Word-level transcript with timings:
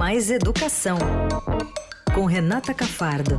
Mais 0.00 0.30
Educação, 0.30 0.96
com 2.14 2.24
Renata 2.24 2.72
Cafardo. 2.72 3.38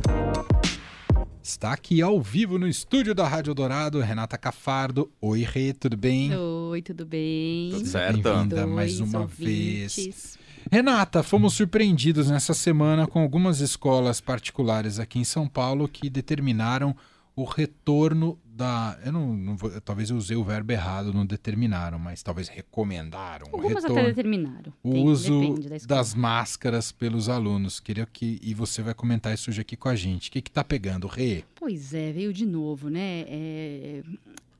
Está 1.42 1.72
aqui 1.72 2.00
ao 2.00 2.22
vivo 2.22 2.56
no 2.56 2.68
estúdio 2.68 3.16
da 3.16 3.26
Rádio 3.26 3.52
Dourado, 3.52 3.98
Renata 3.98 4.38
Cafardo. 4.38 5.10
Oi, 5.20 5.42
Rê, 5.42 5.72
tudo 5.72 5.96
bem? 5.96 6.32
Oi, 6.32 6.80
tudo 6.80 7.04
bem? 7.04 7.70
Tudo 7.72 7.86
certo? 7.88 8.22
Bem-vinda 8.22 8.64
mais 8.64 9.00
uma 9.00 9.22
ouvintes. 9.22 9.96
vez. 9.96 10.38
Renata, 10.70 11.24
fomos 11.24 11.54
surpreendidos 11.54 12.30
nessa 12.30 12.54
semana 12.54 13.08
com 13.08 13.20
algumas 13.20 13.58
escolas 13.58 14.20
particulares 14.20 15.00
aqui 15.00 15.18
em 15.18 15.24
São 15.24 15.48
Paulo 15.48 15.88
que 15.88 16.08
determinaram 16.08 16.94
o 17.34 17.44
retorno 17.44 18.38
da. 18.44 18.98
Eu 19.04 19.12
não, 19.12 19.34
não 19.34 19.56
vou, 19.56 19.70
talvez 19.80 20.10
eu 20.10 20.16
usei 20.16 20.36
o 20.36 20.44
verbo 20.44 20.72
errado, 20.72 21.12
não 21.12 21.24
determinaram, 21.24 21.98
mas 21.98 22.22
talvez 22.22 22.48
recomendaram. 22.48 23.46
Algumas 23.52 23.82
retorno, 23.82 23.98
até 23.98 24.08
determinaram. 24.08 24.72
O 24.82 24.92
Tem, 24.92 25.04
uso 25.04 25.54
da 25.86 25.96
das 25.96 26.14
máscaras 26.14 26.92
pelos 26.92 27.28
alunos. 27.28 27.80
Queria 27.80 28.06
que. 28.06 28.38
E 28.42 28.54
você 28.54 28.82
vai 28.82 28.94
comentar 28.94 29.32
isso 29.32 29.50
hoje 29.50 29.60
aqui 29.60 29.76
com 29.76 29.88
a 29.88 29.96
gente. 29.96 30.28
O 30.28 30.32
que 30.32 30.38
está 30.40 30.62
pegando, 30.62 31.06
Rê? 31.06 31.44
Pois 31.54 31.94
é, 31.94 32.12
veio 32.12 32.32
de 32.32 32.44
novo, 32.44 32.88
né? 32.88 33.24
É, 33.26 34.02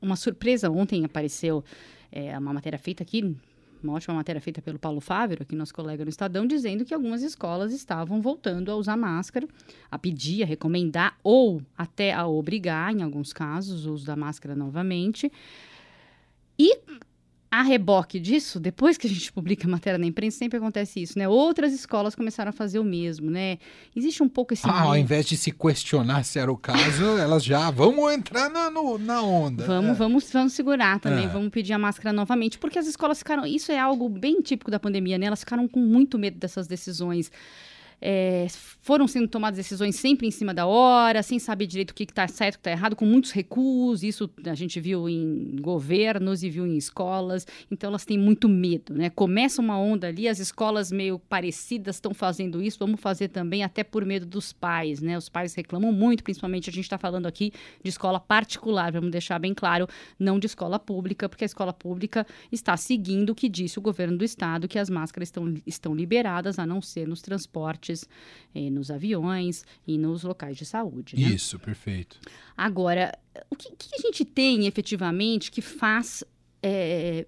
uma 0.01 0.15
surpresa 0.15 0.69
ontem 0.69 1.05
apareceu 1.05 1.63
é, 2.11 2.37
uma 2.37 2.53
matéria 2.53 2.79
feita 2.79 3.03
aqui 3.03 3.35
uma 3.83 3.93
ótima 3.93 4.15
matéria 4.15 4.41
feita 4.41 4.61
pelo 4.61 4.79
Paulo 4.79 4.99
Fávero, 4.99 5.43
aqui 5.43 5.55
nosso 5.55 5.73
colega 5.73 6.03
no 6.03 6.09
Estadão, 6.09 6.47
dizendo 6.47 6.85
que 6.85 6.93
algumas 6.93 7.21
escolas 7.21 7.73
estavam 7.73 8.21
voltando 8.21 8.71
a 8.71 8.75
usar 8.75 8.97
máscara, 8.97 9.47
a 9.91 9.99
pedir, 9.99 10.43
a 10.43 10.45
recomendar 10.45 11.17
ou 11.23 11.61
até 11.77 12.13
a 12.13 12.25
obrigar, 12.25 12.93
em 12.93 13.01
alguns 13.01 13.33
casos, 13.33 13.85
o 13.85 13.93
uso 13.93 14.05
da 14.05 14.15
máscara 14.15 14.55
novamente. 14.55 15.31
E 16.57 16.79
a 17.53 17.61
reboque 17.61 18.19
disso, 18.19 18.59
depois 18.59 18.97
que 18.97 19.05
a 19.05 19.09
gente 19.09 19.29
publica 19.31 19.67
a 19.67 19.69
matéria 19.69 19.99
na 19.99 20.07
imprensa, 20.07 20.39
sempre 20.39 20.57
acontece 20.57 20.99
isso, 20.99 21.19
né? 21.19 21.27
Outras 21.29 21.71
escolas 21.71 22.15
começaram 22.15 22.49
a 22.49 22.51
fazer 22.51 22.79
o 22.79 22.83
mesmo, 22.83 23.29
né? 23.29 23.59
Existe 23.95 24.23
um 24.23 24.27
pouco 24.27 24.55
esse... 24.55 24.67
Ah, 24.67 24.81
ao 24.81 24.97
invés 24.97 25.27
de 25.27 25.37
se 25.37 25.51
questionar 25.51 26.23
se 26.23 26.39
era 26.39 26.51
o 26.51 26.57
caso, 26.57 27.05
elas 27.19 27.43
já, 27.43 27.69
vamos 27.69 28.11
entrar 28.11 28.49
na, 28.49 28.71
no, 28.71 28.97
na 28.97 29.21
onda. 29.21 29.65
Vamos, 29.65 29.91
é. 29.91 29.93
vamos, 29.93 30.31
vamos 30.31 30.53
segurar 30.53 30.99
também, 30.99 31.25
é. 31.25 31.27
vamos 31.27 31.49
pedir 31.49 31.73
a 31.73 31.77
máscara 31.77 32.11
novamente, 32.11 32.57
porque 32.57 32.79
as 32.79 32.87
escolas 32.87 33.19
ficaram... 33.19 33.45
Isso 33.45 33.71
é 33.71 33.77
algo 33.77 34.09
bem 34.09 34.41
típico 34.41 34.71
da 34.71 34.79
pandemia, 34.79 35.19
né? 35.19 35.27
Elas 35.27 35.41
ficaram 35.41 35.67
com 35.67 35.79
muito 35.79 36.17
medo 36.17 36.39
dessas 36.39 36.65
decisões 36.65 37.31
é, 38.05 38.47
foram 38.81 39.07
sendo 39.07 39.29
tomadas 39.29 39.55
decisões 39.55 39.95
sempre 39.95 40.27
em 40.27 40.31
cima 40.31 40.53
da 40.53 40.65
hora, 40.65 41.23
sem 41.23 41.39
saber 41.39 41.65
direito 41.65 41.91
o 41.91 41.93
que 41.93 42.03
está 42.03 42.27
certo, 42.27 42.55
o 42.55 42.57
que 42.57 42.67
está 42.67 42.71
errado, 42.71 42.97
com 42.97 43.05
muitos 43.05 43.31
recuos. 43.31 44.03
Isso 44.03 44.29
a 44.45 44.53
gente 44.53 44.77
viu 44.81 45.07
em 45.07 45.55
governos 45.61 46.43
e 46.43 46.49
viu 46.49 46.67
em 46.67 46.75
escolas. 46.75 47.47
Então 47.71 47.89
elas 47.89 48.03
têm 48.03 48.17
muito 48.17 48.49
medo, 48.49 48.93
né? 48.93 49.09
Começa 49.09 49.61
uma 49.61 49.79
onda 49.79 50.07
ali, 50.07 50.27
as 50.27 50.39
escolas 50.39 50.91
meio 50.91 51.17
parecidas 51.17 51.95
estão 51.95 52.13
fazendo 52.13 52.61
isso, 52.61 52.77
vamos 52.77 52.99
fazer 52.99 53.29
também, 53.29 53.63
até 53.63 53.85
por 53.85 54.03
medo 54.03 54.25
dos 54.25 54.51
pais, 54.51 55.01
né? 55.01 55.17
Os 55.17 55.29
pais 55.29 55.53
reclamam 55.53 55.93
muito, 55.93 56.25
principalmente 56.25 56.69
a 56.69 56.73
gente 56.73 56.83
está 56.83 56.97
falando 56.97 57.25
aqui 57.25 57.53
de 57.81 57.89
escola 57.89 58.19
particular, 58.19 58.91
vamos 58.91 59.11
deixar 59.11 59.39
bem 59.39 59.53
claro, 59.53 59.87
não 60.19 60.37
de 60.37 60.47
escola 60.47 60.77
pública, 60.77 61.29
porque 61.29 61.45
a 61.45 61.47
escola 61.47 61.71
pública 61.71 62.27
está 62.51 62.75
seguindo 62.75 63.29
o 63.29 63.35
que 63.35 63.47
disse 63.47 63.79
o 63.79 63.81
governo 63.81 64.17
do 64.17 64.25
estado, 64.25 64.67
que 64.67 64.77
as 64.77 64.89
máscaras 64.89 65.29
estão, 65.29 65.53
estão 65.65 65.95
liberadas, 65.95 66.59
a 66.59 66.65
não 66.65 66.81
ser 66.81 67.07
nos 67.07 67.21
transportes 67.21 67.92
eh, 68.55 68.69
nos 68.69 68.89
aviões 68.89 69.63
e 69.87 69.97
nos 69.97 70.23
locais 70.23 70.57
de 70.57 70.65
saúde. 70.65 71.15
Né? 71.15 71.29
Isso, 71.29 71.59
perfeito. 71.59 72.19
Agora, 72.55 73.17
o 73.49 73.55
que, 73.55 73.71
que, 73.75 73.95
a 73.95 74.01
gente 74.01 74.25
tem 74.25 74.67
efetivamente 74.67 75.51
que 75.51 75.61
faz 75.61 76.23
é, 76.61 77.25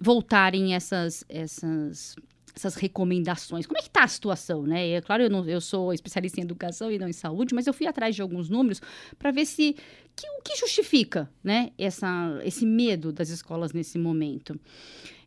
voltarem 0.00 0.74
essas, 0.74 1.24
essas 1.28 2.16
essas 2.54 2.76
recomendações. 2.76 3.66
Como 3.66 3.78
é 3.78 3.82
que 3.82 3.88
está 3.88 4.04
a 4.04 4.08
situação, 4.08 4.62
né? 4.62 4.90
É 4.90 5.00
claro, 5.00 5.24
eu, 5.24 5.30
não, 5.30 5.44
eu 5.48 5.60
sou 5.60 5.92
especialista 5.92 6.40
em 6.40 6.44
educação 6.44 6.90
e 6.90 6.98
não 6.98 7.08
em 7.08 7.12
saúde, 7.12 7.54
mas 7.54 7.66
eu 7.66 7.74
fui 7.74 7.86
atrás 7.86 8.14
de 8.14 8.22
alguns 8.22 8.48
números 8.48 8.80
para 9.18 9.32
ver 9.32 9.44
se 9.44 9.74
que, 10.14 10.28
o 10.38 10.42
que 10.42 10.56
justifica, 10.56 11.28
né, 11.42 11.72
essa, 11.76 12.40
esse 12.44 12.64
medo 12.64 13.12
das 13.12 13.28
escolas 13.28 13.72
nesse 13.72 13.98
momento. 13.98 14.58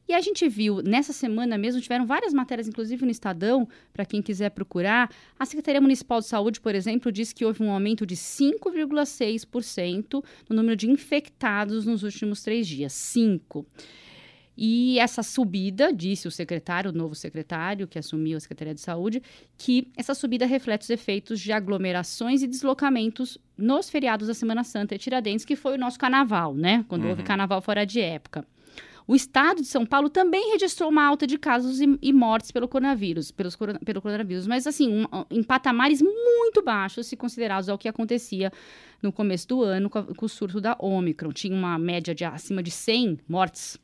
E 0.08 0.14
a 0.14 0.22
gente 0.22 0.48
viu, 0.48 0.82
nessa 0.82 1.12
semana 1.12 1.58
mesmo, 1.58 1.82
tiveram 1.82 2.06
várias 2.06 2.34
matérias, 2.34 2.68
inclusive 2.68 3.04
no 3.04 3.12
Estadão, 3.12 3.68
para 3.92 4.06
quem 4.06 4.22
quiser 4.22 4.52
procurar. 4.52 5.12
A 5.38 5.46
Secretaria 5.46 5.82
Municipal 5.82 6.22
de 6.22 6.28
Saúde, 6.28 6.62
por 6.62 6.74
exemplo, 6.74 7.12
disse 7.12 7.36
que 7.36 7.44
houve 7.44 7.62
um 7.62 7.72
aumento 7.72 8.06
de 8.06 8.16
5,6% 8.16 10.24
no 10.50 10.56
número 10.56 10.78
de 10.78 10.90
infectados 10.90 11.86
nos 11.86 12.04
últimos 12.04 12.42
três 12.42 12.66
dias. 12.68 12.94
5%. 12.94 13.66
E 14.60 14.98
essa 14.98 15.22
subida, 15.22 15.94
disse 15.94 16.28
o 16.28 16.32
secretário, 16.32 16.90
o 16.90 16.94
novo 16.94 17.14
secretário 17.14 17.88
que 17.88 18.00
assumiu 18.00 18.38
a 18.38 18.40
Secretaria 18.40 18.74
de 18.74 18.82
Saúde, 18.82 19.22
que 19.56 19.88
essa 19.96 20.16
subida 20.16 20.48
reflete 20.48 20.82
os 20.82 20.90
efeitos 20.90 21.40
de 21.40 21.52
aglomerações 21.52 22.42
e 22.42 22.48
deslocamentos 22.48 23.38
nos 23.56 23.88
feriados 23.88 24.28
da 24.28 24.34
Semana 24.34 24.64
Santa 24.64 24.96
e 24.96 24.98
Tiradentes, 24.98 25.46
que 25.46 25.56
foi 25.56 25.76
o 25.76 25.78
nosso 25.78 26.00
carnaval, 26.00 26.56
né? 26.56 26.84
Quando 26.88 27.04
uhum. 27.04 27.12
houve 27.12 27.22
carnaval 27.22 27.62
fora 27.62 27.86
de 27.86 28.02
época. 28.02 28.44
O 29.08 29.16
estado 29.16 29.62
de 29.62 29.68
São 29.68 29.86
Paulo 29.86 30.10
também 30.10 30.52
registrou 30.52 30.90
uma 30.90 31.06
alta 31.06 31.26
de 31.26 31.38
casos 31.38 31.80
e, 31.80 31.98
e 32.02 32.12
mortes 32.12 32.52
pelo 32.52 32.68
coronavírus, 32.68 33.32
pelos, 33.32 33.56
pelo 33.56 34.02
coronavírus, 34.02 34.46
mas 34.46 34.68
assim, 34.68 35.06
um, 35.06 35.06
em 35.32 35.42
patamares 35.42 36.02
muito 36.02 36.62
baixos 36.62 37.08
se 37.08 37.16
considerados 37.16 37.70
ao 37.70 37.78
que 37.78 37.88
acontecia 37.88 38.52
no 39.02 39.14
começo 39.14 39.48
do 39.48 39.64
ano 39.64 39.90
com, 39.90 40.00
a, 40.00 40.04
com 40.04 40.26
o 40.26 40.30
surto 40.30 40.60
da 40.60 40.76
Omicron. 40.78 41.32
Tinha 41.32 41.56
uma 41.56 41.80
média 41.80 42.14
de 42.14 42.26
acima 42.26 42.62
de 42.62 42.70
100 42.70 43.20
mortes 43.30 43.80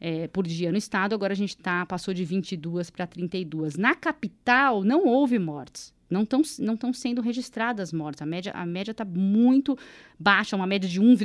é, 0.00 0.26
por 0.26 0.44
dia 0.44 0.72
no 0.72 0.78
estado, 0.78 1.14
agora 1.14 1.32
a 1.32 1.36
gente 1.36 1.56
tá, 1.56 1.86
passou 1.86 2.12
de 2.12 2.24
22 2.24 2.90
para 2.90 3.06
32. 3.06 3.76
Na 3.76 3.94
capital, 3.94 4.82
não 4.82 5.06
houve 5.06 5.38
mortes. 5.38 5.94
Não 6.10 6.22
estão 6.22 6.42
não 6.58 6.92
sendo 6.92 7.22
registradas 7.22 7.92
mortes. 7.92 8.20
A 8.22 8.26
média 8.26 8.52
a 8.52 8.66
média 8.66 8.90
está 8.90 9.04
muito 9.04 9.76
baixa, 10.18 10.54
uma 10.54 10.66
média 10.66 10.88
de 10.88 11.00
1, 11.00 11.16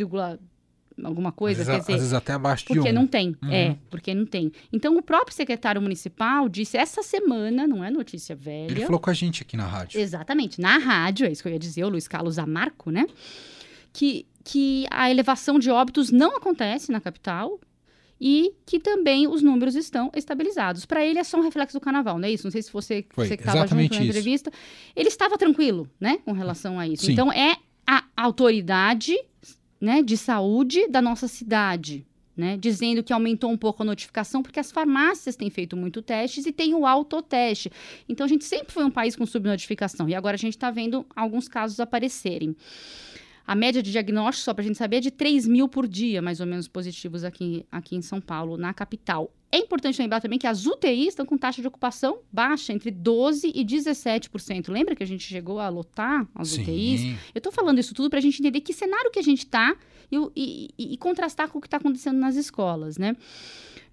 alguma 1.03 1.31
coisa. 1.31 1.61
Às 1.61 1.67
vezes, 1.67 1.81
dizer, 1.81 1.93
às 1.93 1.99
vezes 1.99 2.13
até 2.13 2.33
abaixo 2.33 2.65
de 2.65 2.73
Porque 2.73 2.89
um. 2.89 2.93
não 2.93 3.07
tem. 3.07 3.35
Uhum. 3.41 3.51
É, 3.51 3.77
porque 3.89 4.13
não 4.13 4.25
tem. 4.25 4.51
Então, 4.71 4.97
o 4.97 5.01
próprio 5.01 5.35
secretário 5.35 5.81
municipal 5.81 6.47
disse 6.49 6.77
essa 6.77 7.01
semana, 7.01 7.67
não 7.67 7.83
é 7.83 7.91
notícia 7.91 8.35
velha. 8.35 8.71
Ele 8.71 8.85
falou 8.85 8.99
com 8.99 9.09
a 9.09 9.13
gente 9.13 9.41
aqui 9.43 9.57
na 9.57 9.65
rádio. 9.65 9.99
Exatamente, 9.99 10.59
na 10.59 10.77
rádio, 10.77 11.27
é 11.27 11.31
isso 11.31 11.41
que 11.41 11.49
eu 11.49 11.53
ia 11.53 11.59
dizer, 11.59 11.83
o 11.83 11.89
Luiz 11.89 12.07
Carlos 12.07 12.39
Amarco, 12.39 12.91
né? 12.91 13.05
Que, 13.91 14.25
que 14.43 14.85
a 14.91 15.09
elevação 15.09 15.57
de 15.59 15.69
óbitos 15.69 16.11
não 16.11 16.37
acontece 16.37 16.91
na 16.91 16.99
capital, 16.99 17.59
e 18.21 18.53
que 18.65 18.79
também 18.79 19.27
os 19.27 19.41
números 19.41 19.75
estão 19.75 20.11
estabilizados. 20.13 20.85
Para 20.85 21.05
ele 21.05 21.19
é 21.19 21.23
só 21.23 21.37
um 21.37 21.41
reflexo 21.41 21.79
do 21.79 21.81
carnaval, 21.81 22.19
não 22.19 22.27
é 22.27 22.31
isso? 22.31 22.45
Não 22.45 22.51
sei 22.51 22.61
se 22.61 22.71
você, 22.71 23.05
você 23.15 23.37
que 23.37 23.43
estava 23.43 23.65
junto 23.65 23.75
na 23.75 24.03
entrevista. 24.03 24.51
Ele 24.95 25.07
estava 25.07 25.37
tranquilo, 25.37 25.89
né, 25.99 26.19
com 26.25 26.33
relação 26.33 26.77
a 26.77 26.87
isso. 26.87 27.05
Sim. 27.05 27.13
Então 27.13 27.31
é 27.31 27.55
a 27.87 28.03
autoridade 28.17 29.15
né, 29.79 30.01
de 30.01 30.17
saúde 30.17 30.87
da 30.87 31.01
nossa 31.01 31.27
cidade. 31.27 32.05
Né, 32.37 32.55
dizendo 32.55 33.03
que 33.03 33.11
aumentou 33.11 33.51
um 33.51 33.57
pouco 33.57 33.83
a 33.83 33.85
notificação, 33.85 34.41
porque 34.41 34.61
as 34.61 34.71
farmácias 34.71 35.35
têm 35.35 35.49
feito 35.49 35.75
muito 35.75 36.01
testes 36.01 36.45
e 36.45 36.53
tem 36.53 36.73
o 36.73 36.85
autoteste. 36.85 37.69
Então, 38.07 38.23
a 38.23 38.29
gente 38.29 38.45
sempre 38.45 38.71
foi 38.71 38.85
um 38.85 38.89
país 38.89 39.13
com 39.13 39.25
subnotificação 39.25 40.07
e 40.07 40.15
agora 40.15 40.35
a 40.35 40.37
gente 40.37 40.55
está 40.55 40.71
vendo 40.71 41.05
alguns 41.13 41.49
casos 41.49 41.81
aparecerem. 41.81 42.55
A 43.45 43.55
média 43.55 43.83
de 43.83 43.91
diagnóstico, 43.91 44.45
só 44.45 44.53
para 44.53 44.63
a 44.63 44.65
gente 44.67 44.77
saber, 44.77 44.97
é 44.97 44.99
de 45.01 45.11
3 45.11 45.47
mil 45.49 45.67
por 45.67 45.85
dia, 45.85 46.21
mais 46.21 46.39
ou 46.39 46.45
menos, 46.45 46.65
positivos 46.67 47.25
aqui, 47.25 47.65
aqui 47.69 47.97
em 47.97 48.01
São 48.01 48.21
Paulo, 48.21 48.55
na 48.55 48.73
capital. 48.73 49.33
É 49.51 49.57
importante 49.57 49.99
lembrar 49.99 50.21
também 50.21 50.37
que 50.37 50.45
as 50.45 50.65
UTIs 50.65 51.09
estão 51.09 51.25
com 51.25 51.37
taxa 51.37 51.61
de 51.61 51.67
ocupação 51.67 52.19
baixa, 52.31 52.71
entre 52.71 52.91
12% 52.91 53.51
e 53.53 53.65
17%. 53.65 54.71
Lembra 54.71 54.95
que 54.95 55.03
a 55.03 55.07
gente 55.07 55.23
chegou 55.23 55.59
a 55.59 55.69
lotar 55.69 56.27
as 56.35 56.49
Sim. 56.49 56.61
UTIs? 56.61 57.01
Eu 57.33 57.39
estou 57.39 57.51
falando 57.51 57.79
isso 57.79 57.93
tudo 57.93 58.09
para 58.09 58.19
a 58.19 58.21
gente 58.21 58.39
entender 58.39 58.61
que 58.61 58.73
cenário 58.73 59.09
que 59.09 59.17
a 59.17 59.23
gente 59.23 59.39
está 59.39 59.75
e, 60.11 60.71
e, 60.77 60.93
e, 60.93 60.97
contrastar 60.97 61.49
com 61.49 61.57
o 61.59 61.61
que 61.61 61.67
está 61.67 61.77
acontecendo 61.77 62.17
nas 62.17 62.35
escolas, 62.35 62.97
né? 62.97 63.15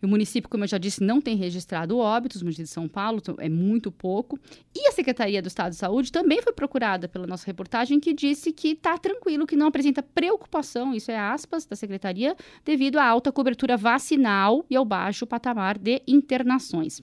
O 0.02 0.06
município, 0.08 0.48
como 0.48 0.64
eu 0.64 0.68
já 0.68 0.78
disse, 0.78 1.02
não 1.02 1.20
tem 1.20 1.36
registrado 1.36 1.98
óbitos, 1.98 2.42
o 2.42 2.44
município 2.44 2.66
de 2.66 2.70
São 2.70 2.88
Paulo 2.88 3.22
é 3.38 3.48
muito 3.48 3.90
pouco. 3.90 4.38
E 4.74 4.88
a 4.88 4.92
Secretaria 4.92 5.40
do 5.40 5.48
Estado 5.48 5.70
de 5.70 5.76
Saúde 5.76 6.12
também 6.12 6.42
foi 6.42 6.52
procurada 6.52 7.08
pela 7.08 7.26
nossa 7.26 7.46
reportagem, 7.46 7.98
que 7.98 8.12
disse 8.12 8.52
que 8.52 8.68
está 8.68 8.98
tranquilo, 8.98 9.46
que 9.46 9.56
não 9.56 9.66
apresenta 9.66 10.02
preocupação, 10.02 10.94
isso 10.94 11.10
é 11.10 11.18
aspas 11.18 11.64
da 11.64 11.74
Secretaria, 11.74 12.36
devido 12.64 12.98
à 12.98 13.06
alta 13.06 13.32
cobertura 13.32 13.76
vacinal 13.76 14.64
e 14.68 14.76
ao 14.76 14.84
baixo 14.84 15.26
patamar 15.26 15.78
de 15.78 16.02
internações. 16.06 17.00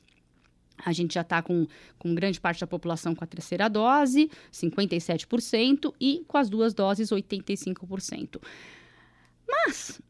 A 0.86 0.92
gente 0.92 1.14
já 1.14 1.22
está 1.22 1.42
com, 1.42 1.68
com 1.98 2.14
grande 2.14 2.40
parte 2.40 2.62
da 2.62 2.68
população 2.68 3.16
com 3.16 3.24
a 3.24 3.28
terceira 3.28 3.70
dose, 3.70 4.30
57%, 4.52 5.94
e 6.00 6.24
com 6.28 6.38
as 6.38 6.50
duas 6.50 6.74
doses, 6.74 7.10
85%. 7.10 8.42
Mas 9.48 10.02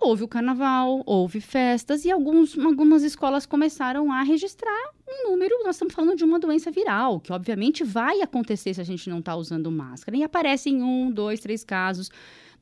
houve 0.00 0.24
o 0.24 0.28
carnaval, 0.28 1.02
houve 1.06 1.40
festas 1.40 2.04
e 2.04 2.10
alguns, 2.10 2.58
algumas 2.58 3.02
escolas 3.02 3.46
começaram 3.46 4.12
a 4.12 4.22
registrar 4.22 4.92
um 5.06 5.30
número. 5.30 5.54
Nós 5.64 5.76
estamos 5.76 5.94
falando 5.94 6.16
de 6.16 6.24
uma 6.24 6.38
doença 6.38 6.70
viral, 6.70 7.20
que 7.20 7.32
obviamente 7.32 7.84
vai 7.84 8.20
acontecer 8.20 8.74
se 8.74 8.80
a 8.80 8.84
gente 8.84 9.08
não 9.08 9.18
está 9.18 9.34
usando 9.34 9.70
máscara. 9.70 10.16
E 10.16 10.22
aparecem 10.22 10.82
um, 10.82 11.10
dois, 11.10 11.40
três 11.40 11.64
casos. 11.64 12.10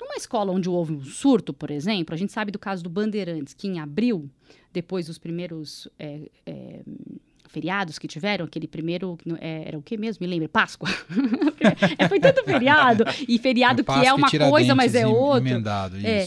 Numa 0.00 0.16
escola 0.16 0.52
onde 0.52 0.68
houve 0.68 0.92
um 0.92 1.02
surto, 1.04 1.52
por 1.52 1.70
exemplo, 1.70 2.14
a 2.14 2.18
gente 2.18 2.32
sabe 2.32 2.52
do 2.52 2.58
caso 2.58 2.82
do 2.82 2.90
Bandeirantes, 2.90 3.54
que 3.54 3.66
em 3.66 3.78
abril, 3.78 4.28
depois 4.72 5.06
dos 5.06 5.18
primeiros. 5.18 5.88
É, 5.98 6.30
é, 6.44 6.80
feriados 7.48 7.98
que 7.98 8.06
tiveram, 8.06 8.44
aquele 8.44 8.66
primeiro, 8.66 9.16
é, 9.40 9.68
era 9.68 9.78
o 9.78 9.82
que 9.82 9.96
mesmo? 9.96 10.26
Me 10.26 10.30
lembra? 10.30 10.48
Páscoa. 10.48 10.90
é, 11.96 12.06
foi 12.06 12.20
tanto 12.20 12.44
feriado, 12.44 13.04
e 13.26 13.38
feriado 13.38 13.82
que 13.82 14.06
é 14.06 14.12
uma 14.12 14.30
coisa, 14.30 14.74
mas 14.74 14.94
é 14.94 15.06
outro. 15.06 15.48
Emendado, 15.48 15.96
é. 16.04 16.26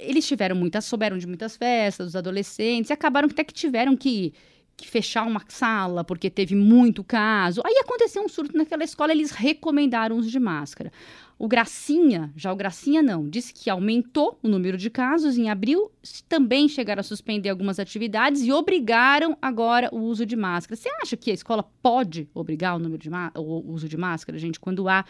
Eles 0.00 0.26
tiveram 0.26 0.56
muitas, 0.56 0.84
souberam 0.84 1.18
de 1.18 1.26
muitas 1.26 1.56
festas, 1.56 2.08
os 2.08 2.16
adolescentes, 2.16 2.90
e 2.90 2.92
acabaram 2.92 3.28
até 3.30 3.44
que 3.44 3.54
tiveram 3.54 3.96
que 3.96 4.32
que 4.80 4.88
fechar 4.88 5.26
uma 5.26 5.42
sala 5.46 6.02
porque 6.02 6.30
teve 6.30 6.54
muito 6.54 7.04
caso. 7.04 7.60
Aí 7.64 7.76
aconteceu 7.78 8.22
um 8.22 8.28
surto 8.28 8.56
naquela 8.56 8.82
escola, 8.82 9.12
eles 9.12 9.30
recomendaram 9.30 10.16
uso 10.16 10.30
de 10.30 10.40
máscara. 10.40 10.90
O 11.38 11.48
Gracinha, 11.48 12.32
já 12.36 12.52
o 12.52 12.56
Gracinha 12.56 13.02
não, 13.02 13.28
disse 13.28 13.52
que 13.52 13.70
aumentou 13.70 14.38
o 14.42 14.48
número 14.48 14.76
de 14.76 14.90
casos 14.90 15.38
em 15.38 15.48
abril, 15.48 15.90
também 16.28 16.68
chegaram 16.68 17.00
a 17.00 17.04
suspender 17.04 17.48
algumas 17.48 17.78
atividades 17.78 18.42
e 18.42 18.52
obrigaram 18.52 19.36
agora 19.40 19.88
o 19.92 20.00
uso 20.00 20.26
de 20.26 20.36
máscara. 20.36 20.76
Você 20.76 20.88
acha 21.02 21.16
que 21.16 21.30
a 21.30 21.34
escola 21.34 21.62
pode 21.82 22.28
obrigar 22.34 22.76
o, 22.76 22.78
número 22.78 23.02
de 23.02 23.10
o 23.36 23.72
uso 23.72 23.88
de 23.88 23.96
máscara, 23.96 24.38
gente, 24.38 24.60
quando 24.60 24.88
há 24.88 25.04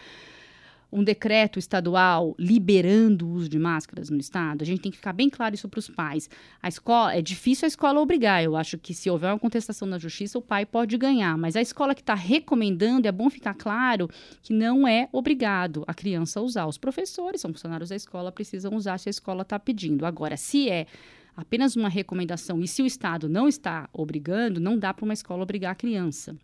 um 0.91 1.03
decreto 1.03 1.57
estadual 1.57 2.35
liberando 2.37 3.27
o 3.27 3.31
uso 3.31 3.47
de 3.47 3.57
máscaras 3.57 4.09
no 4.09 4.17
estado, 4.17 4.61
a 4.61 4.65
gente 4.65 4.81
tem 4.81 4.91
que 4.91 4.97
ficar 4.97 5.13
bem 5.13 5.29
claro 5.29 5.55
isso 5.55 5.69
para 5.69 5.79
os 5.79 5.89
pais. 5.89 6.29
A 6.61 6.67
escola 6.67 7.15
é 7.15 7.21
difícil 7.21 7.65
a 7.65 7.67
escola 7.67 7.99
obrigar. 7.99 8.43
Eu 8.43 8.55
acho 8.55 8.77
que 8.77 8.93
se 8.93 9.09
houver 9.09 9.31
uma 9.31 9.39
contestação 9.39 9.87
na 9.87 9.97
justiça, 9.97 10.37
o 10.37 10.41
pai 10.41 10.65
pode 10.65 10.97
ganhar. 10.97 11.37
Mas 11.37 11.55
a 11.55 11.61
escola 11.61 11.95
que 11.95 12.01
está 12.01 12.13
recomendando 12.13 13.07
é 13.07 13.11
bom 13.11 13.29
ficar 13.29 13.53
claro 13.53 14.09
que 14.41 14.53
não 14.53 14.87
é 14.87 15.07
obrigado 15.11 15.83
a 15.87 15.93
criança 15.93 16.39
a 16.39 16.43
usar. 16.43 16.65
Os 16.65 16.77
professores 16.77 17.41
são 17.41 17.51
funcionários 17.51 17.89
da 17.89 17.95
escola, 17.95 18.31
precisam 18.31 18.75
usar 18.75 18.97
se 18.97 19.07
a 19.07 19.11
escola 19.11 19.43
está 19.43 19.57
pedindo. 19.57 20.05
Agora, 20.05 20.35
se 20.35 20.69
é 20.69 20.87
apenas 21.35 21.75
uma 21.75 21.89
recomendação 21.89 22.61
e 22.61 22.67
se 22.67 22.81
o 22.81 22.85
Estado 22.85 23.29
não 23.29 23.47
está 23.47 23.89
obrigando, 23.93 24.59
não 24.59 24.77
dá 24.77 24.93
para 24.93 25.05
uma 25.05 25.13
escola 25.13 25.43
obrigar 25.43 25.71
a 25.71 25.75
criança. 25.75 26.35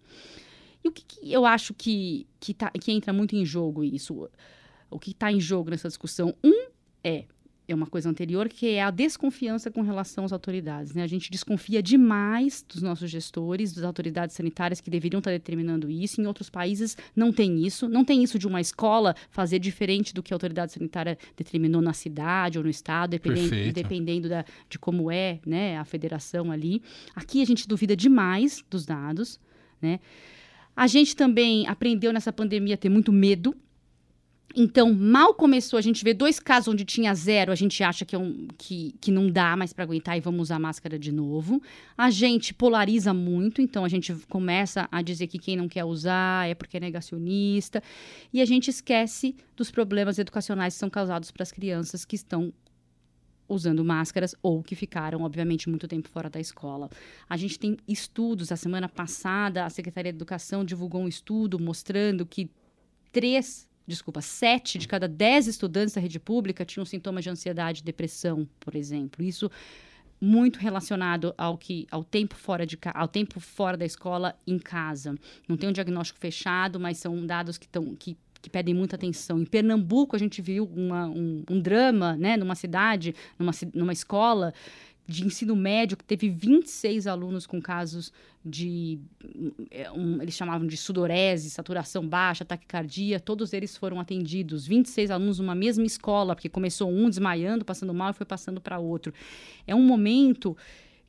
E 0.87 0.89
o 0.89 0.91
que, 0.91 1.03
que 1.05 1.31
eu 1.31 1.45
acho 1.45 1.73
que, 1.73 2.25
que, 2.39 2.53
tá, 2.53 2.71
que 2.71 2.91
entra 2.91 3.11
muito 3.11 3.35
em 3.35 3.45
jogo 3.45 3.83
isso? 3.83 4.29
O 4.89 4.97
que 4.97 5.11
está 5.11 5.31
em 5.31 5.39
jogo 5.39 5.69
nessa 5.69 5.87
discussão? 5.87 6.33
Um 6.43 6.67
é 7.03 7.25
é 7.67 7.75
uma 7.75 7.85
coisa 7.85 8.09
anterior, 8.09 8.47
que 8.47 8.69
é 8.69 8.81
a 8.81 8.89
desconfiança 8.89 9.69
com 9.69 9.81
relação 9.81 10.23
às 10.23 10.31
autoridades. 10.31 10.93
Né? 10.93 11.03
A 11.03 11.07
gente 11.07 11.29
desconfia 11.29 11.83
demais 11.83 12.63
dos 12.67 12.81
nossos 12.81 13.09
gestores, 13.09 13.73
das 13.73 13.83
autoridades 13.83 14.35
sanitárias 14.35 14.79
que 14.79 14.89
deveriam 14.89 15.19
estar 15.19 15.31
determinando 15.31 15.89
isso. 15.89 16.21
Em 16.21 16.25
outros 16.25 16.49
países 16.49 16.95
não 17.13 17.31
tem 17.33 17.65
isso. 17.65 17.89
Não 17.89 18.05
tem 18.05 18.23
isso 18.23 18.39
de 18.39 18.47
uma 18.47 18.61
escola 18.61 19.15
fazer 19.29 19.59
diferente 19.59 20.13
do 20.13 20.23
que 20.23 20.33
a 20.33 20.35
autoridade 20.35 20.71
sanitária 20.71 21.17
determinou 21.35 21.81
na 21.81 21.91
cidade 21.91 22.57
ou 22.57 22.63
no 22.63 22.69
estado, 22.69 23.11
dependendo, 23.11 23.73
dependendo 23.73 24.29
da, 24.29 24.45
de 24.69 24.79
como 24.79 25.11
é 25.11 25.39
né, 25.45 25.77
a 25.77 25.83
federação 25.83 26.51
ali. 26.51 26.81
Aqui 27.15 27.41
a 27.41 27.45
gente 27.45 27.67
duvida 27.67 27.97
demais 27.97 28.63
dos 28.69 28.85
dados. 28.85 29.39
Né? 29.81 29.99
A 30.77 30.85
gente 30.85 31.15
também 31.15 31.65
aprendeu 31.65 32.13
nessa 32.13 32.31
pandemia 32.31 32.75
a 32.75 32.77
ter 32.77 32.87
muito 32.87 33.11
medo. 33.11 33.55
Então, 34.55 34.93
mal 34.93 35.33
começou, 35.33 35.77
a 35.77 35.81
gente 35.81 36.03
vê 36.03 36.13
dois 36.13 36.39
casos 36.39 36.71
onde 36.71 36.85
tinha 36.85 37.13
zero, 37.15 37.51
a 37.51 37.55
gente 37.55 37.83
acha 37.83 38.05
que, 38.05 38.15
é 38.15 38.19
um, 38.19 38.47
que, 38.57 38.93
que 39.01 39.11
não 39.11 39.27
dá 39.27 39.55
mais 39.55 39.73
para 39.73 39.83
aguentar 39.83 40.15
e 40.17 40.21
vamos 40.21 40.41
usar 40.43 40.59
máscara 40.59 40.97
de 40.99 41.11
novo. 41.11 41.59
A 41.97 42.11
gente 42.11 42.53
polariza 42.53 43.11
muito, 43.11 43.59
então 43.59 43.83
a 43.83 43.89
gente 43.89 44.13
começa 44.29 44.87
a 44.91 45.01
dizer 45.01 45.25
que 45.25 45.39
quem 45.39 45.55
não 45.55 45.67
quer 45.67 45.83
usar 45.83 46.47
é 46.47 46.53
porque 46.53 46.77
é 46.77 46.79
negacionista. 46.79 47.81
E 48.31 48.39
a 48.39 48.45
gente 48.45 48.69
esquece 48.69 49.35
dos 49.55 49.71
problemas 49.71 50.19
educacionais 50.19 50.75
que 50.75 50.79
são 50.79 50.91
causados 50.91 51.31
para 51.31 51.41
as 51.41 51.51
crianças 51.51 52.05
que 52.05 52.15
estão 52.15 52.53
usando 53.47 53.83
máscaras 53.83 54.35
ou 54.41 54.61
que 54.63 54.75
ficaram, 54.75 55.21
obviamente, 55.21 55.69
muito 55.69 55.87
tempo 55.87 56.09
fora 56.09 56.29
da 56.29 56.39
escola. 56.39 56.89
A 57.29 57.37
gente 57.37 57.57
tem 57.57 57.77
estudos. 57.87 58.51
A 58.51 58.55
semana 58.55 58.89
passada, 58.89 59.65
a 59.65 59.69
Secretaria 59.69 60.11
de 60.11 60.17
Educação 60.17 60.63
divulgou 60.63 61.01
um 61.01 61.07
estudo 61.07 61.59
mostrando 61.59 62.25
que 62.25 62.49
três, 63.11 63.67
desculpa, 63.85 64.21
sete 64.21 64.77
de 64.77 64.87
cada 64.87 65.07
dez 65.07 65.47
estudantes 65.47 65.95
da 65.95 66.01
rede 66.01 66.19
pública 66.19 66.65
tinham 66.65 66.85
sintomas 66.85 67.23
de 67.23 67.29
ansiedade 67.29 67.81
e 67.81 67.83
depressão, 67.83 68.47
por 68.59 68.75
exemplo. 68.75 69.23
Isso 69.23 69.49
muito 70.19 70.59
relacionado 70.59 71.33
ao 71.37 71.57
que 71.57 71.87
ao 71.91 72.03
tempo 72.03 72.35
fora 72.35 72.65
de 72.65 72.77
ao 72.93 73.07
tempo 73.07 73.39
fora 73.39 73.77
da 73.77 73.85
escola 73.85 74.35
em 74.45 74.57
casa. 74.57 75.15
Não 75.47 75.55
tem 75.55 75.69
um 75.69 75.73
diagnóstico 75.73 76.19
fechado, 76.19 76.79
mas 76.79 76.97
são 76.97 77.25
dados 77.25 77.57
que 77.57 77.65
estão 77.65 77.95
que 77.95 78.17
que 78.47 78.51
pedem 78.51 78.73
muita 78.73 78.95
atenção. 78.95 79.39
Em 79.39 79.45
Pernambuco, 79.45 80.15
a 80.15 80.19
gente 80.19 80.41
viu 80.41 80.63
uma, 80.73 81.07
um, 81.07 81.43
um, 81.49 81.59
drama, 81.59 82.15
né, 82.15 82.37
numa 82.37 82.55
cidade, 82.55 83.13
numa, 83.37 83.51
numa 83.73 83.93
escola 83.93 84.53
de 85.05 85.25
ensino 85.25 85.55
médio 85.55 85.95
que 85.95 86.03
teve 86.03 86.29
26 86.29 87.07
alunos 87.07 87.47
com 87.47 87.61
casos 87.61 88.11
de 88.43 88.99
é, 89.71 89.89
um, 89.91 90.21
eles 90.21 90.35
chamavam 90.35 90.67
de 90.67 90.75
sudorese, 90.75 91.49
saturação 91.49 92.05
baixa, 92.07 92.43
taquicardia, 92.43 93.19
todos 93.19 93.53
eles 93.53 93.77
foram 93.77 93.99
atendidos, 93.99 94.67
26 94.67 95.11
alunos 95.11 95.39
numa 95.39 95.55
mesma 95.55 95.85
escola, 95.85 96.35
porque 96.35 96.49
começou 96.49 96.89
um 96.91 97.09
desmaiando, 97.09 97.63
passando 97.63 97.93
mal 97.93 98.11
e 98.11 98.13
foi 98.13 98.25
passando 98.25 98.59
para 98.59 98.79
outro. 98.79 99.13
É 99.65 99.73
um 99.73 99.83
momento 99.83 100.57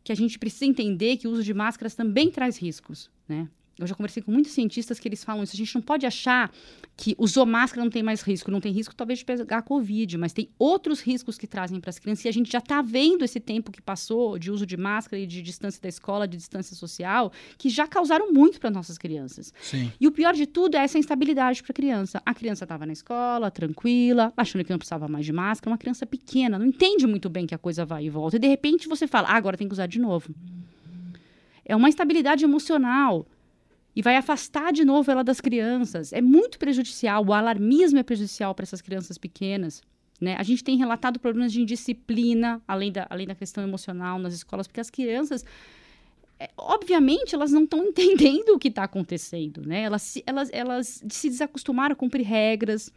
que 0.05 0.13
a 0.13 0.17
gente 0.17 0.39
precisa 0.39 0.67
entender 0.67 1.17
que 1.17 1.27
o 1.27 1.31
uso 1.33 1.43
de 1.43 1.53
máscaras 1.53 1.95
também 1.95 2.31
traz 2.31 2.57
riscos, 2.57 3.11
né? 3.29 3.49
Eu 3.79 3.87
já 3.87 3.95
conversei 3.95 4.23
com 4.23 4.33
muitos 4.33 4.53
cientistas 4.53 4.99
que 4.99 5.07
eles 5.07 5.23
falam 5.23 5.45
isso. 5.45 5.55
A 5.55 5.57
gente 5.57 5.75
não 5.75 5.83
pode 5.83 6.05
achar 6.05 6.51
que 6.97 7.15
usou 7.17 7.47
máscara 7.47 7.85
não 7.85 7.91
tem 7.91 8.03
mais 8.03 8.23
risco. 8.23 8.51
Não 8.51 8.61
tem 8.61 8.73
risco, 8.73 8.95
talvez, 8.95 9.21
de 9.21 9.25
pegar 9.25 9.63
Covid, 9.63 10.19
mas 10.19 10.33
tem 10.33 10.49
outros 10.59 11.01
riscos 11.01 11.39
que 11.39 11.47
trazem 11.47 11.81
para 11.81 11.91
as 11.91 11.99
crianças. 11.99 12.25
E 12.25 12.29
a 12.29 12.33
gente 12.33 12.51
já 12.51 12.59
está 12.59 12.83
vendo 12.83 13.25
esse 13.25 13.39
tempo 13.39 13.71
que 13.71 13.81
passou 13.81 14.37
de 14.37 14.51
uso 14.51 14.67
de 14.67 14.77
máscara 14.77 15.23
e 15.23 15.27
de 15.27 15.41
distância 15.41 15.81
da 15.81 15.89
escola, 15.89 16.27
de 16.27 16.37
distância 16.37 16.75
social, 16.75 17.33
que 17.57 17.69
já 17.71 17.87
causaram 17.87 18.33
muito 18.33 18.59
para 18.59 18.69
nossas 18.69 18.99
crianças. 18.99 19.55
Sim. 19.61 19.93
E 20.01 20.09
o 20.09 20.11
pior 20.11 20.35
de 20.35 20.45
tudo 20.45 20.77
é 20.77 20.81
essa 20.81 20.99
instabilidade 20.99 21.63
para 21.63 21.71
a 21.71 21.75
criança. 21.75 22.21
A 22.27 22.35
criança 22.35 22.65
estava 22.65 22.85
na 22.85 22.93
escola, 22.93 23.49
tranquila, 23.49 24.33
achando 24.37 24.65
que 24.65 24.71
não 24.71 24.79
precisava 24.79 25.07
mais 25.07 25.25
de 25.25 25.33
máscara. 25.33 25.71
Uma 25.71 25.79
criança 25.79 26.05
pequena, 26.05 26.59
não 26.59 26.67
entende 26.67 27.07
muito 27.07 27.31
bem 27.31 27.47
que 27.47 27.55
a 27.55 27.59
coisa 27.59 27.85
vai 27.85 28.07
e 28.07 28.11
volta. 28.11 28.37
E 28.37 28.39
de 28.41 28.49
repente 28.49 28.89
você 28.89 29.07
fala, 29.07 29.29
ah, 29.29 29.37
agora 29.37 29.57
tem 29.57 29.69
que 29.69 29.73
usar 29.73 29.87
de 29.87 30.01
novo. 30.01 30.35
É 31.65 31.77
uma 31.77 31.89
instabilidade 31.89 32.43
emocional 32.43 33.25
e 33.99 34.03
vai 34.03 34.15
afastar 34.15 34.73
de 34.73 34.85
novo 34.85 35.11
ela 35.11 35.25
das 35.25 35.41
crianças. 35.41 36.13
É 36.13 36.21
muito 36.21 36.57
prejudicial, 36.57 37.27
o 37.27 37.33
alarmismo 37.33 37.99
é 37.99 38.05
prejudicial 38.05 38.55
para 38.55 38.63
essas 38.63 38.81
crianças 38.81 39.19
pequenas. 39.19 39.83
Né? 40.21 40.37
A 40.39 40.45
gente 40.45 40.63
tem 40.63 40.77
relatado 40.77 41.19
problemas 41.19 41.53
de 41.53 41.63
indisciplina, 41.63 42.63
além 42.69 42.93
da, 42.93 43.09
além 43.11 43.27
da 43.27 43.35
questão 43.35 43.65
emocional 43.65 44.21
nas 44.21 44.35
escolas, 44.35 44.69
porque 44.69 44.79
as 44.79 44.89
crianças, 44.89 45.45
é, 46.39 46.49
obviamente, 46.57 47.35
elas 47.35 47.51
não 47.51 47.65
estão 47.65 47.83
entendendo 47.91 48.51
o 48.51 48.59
que 48.61 48.69
está 48.69 48.85
acontecendo. 48.85 49.67
Né? 49.67 49.83
Elas, 49.83 50.23
elas, 50.25 50.49
elas 50.53 51.03
se 51.09 51.29
desacostumaram 51.29 51.95
a 51.95 51.97
cumprir 51.97 52.25
regras, 52.25 52.93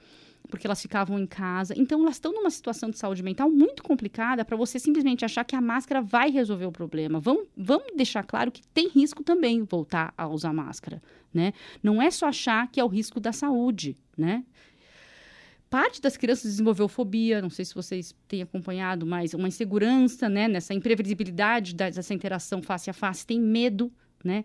porque 0.51 0.67
elas 0.67 0.81
ficavam 0.81 1.17
em 1.17 1.25
casa. 1.25 1.73
Então, 1.75 2.01
elas 2.01 2.15
estão 2.15 2.31
numa 2.31 2.51
situação 2.51 2.91
de 2.91 2.99
saúde 2.99 3.23
mental 3.23 3.49
muito 3.49 3.81
complicada 3.81 4.45
para 4.45 4.55
você 4.55 4.77
simplesmente 4.77 5.25
achar 5.25 5.43
que 5.43 5.55
a 5.55 5.61
máscara 5.61 6.01
vai 6.01 6.29
resolver 6.29 6.65
o 6.65 6.71
problema. 6.71 7.19
Vamos, 7.19 7.47
vamos 7.57 7.87
deixar 7.95 8.23
claro 8.23 8.51
que 8.51 8.61
tem 8.67 8.89
risco 8.89 9.23
também 9.23 9.63
voltar 9.63 10.13
a 10.15 10.27
usar 10.27 10.53
máscara, 10.53 11.01
né? 11.33 11.53
Não 11.81 11.99
é 11.99 12.11
só 12.11 12.27
achar 12.27 12.69
que 12.69 12.79
é 12.79 12.83
o 12.83 12.87
risco 12.87 13.19
da 13.19 13.31
saúde, 13.31 13.97
né? 14.15 14.43
Parte 15.69 16.01
das 16.01 16.17
crianças 16.17 16.51
desenvolveu 16.51 16.89
fobia, 16.89 17.41
não 17.41 17.49
sei 17.49 17.63
se 17.63 17.73
vocês 17.73 18.13
têm 18.27 18.41
acompanhado, 18.41 19.05
mas 19.05 19.33
uma 19.33 19.47
insegurança, 19.47 20.27
né? 20.27 20.49
Nessa 20.49 20.73
imprevisibilidade 20.73 21.73
dessa 21.73 22.13
interação 22.13 22.61
face 22.61 22.89
a 22.89 22.93
face, 22.93 23.25
tem 23.25 23.39
medo, 23.39 23.89
né? 24.21 24.43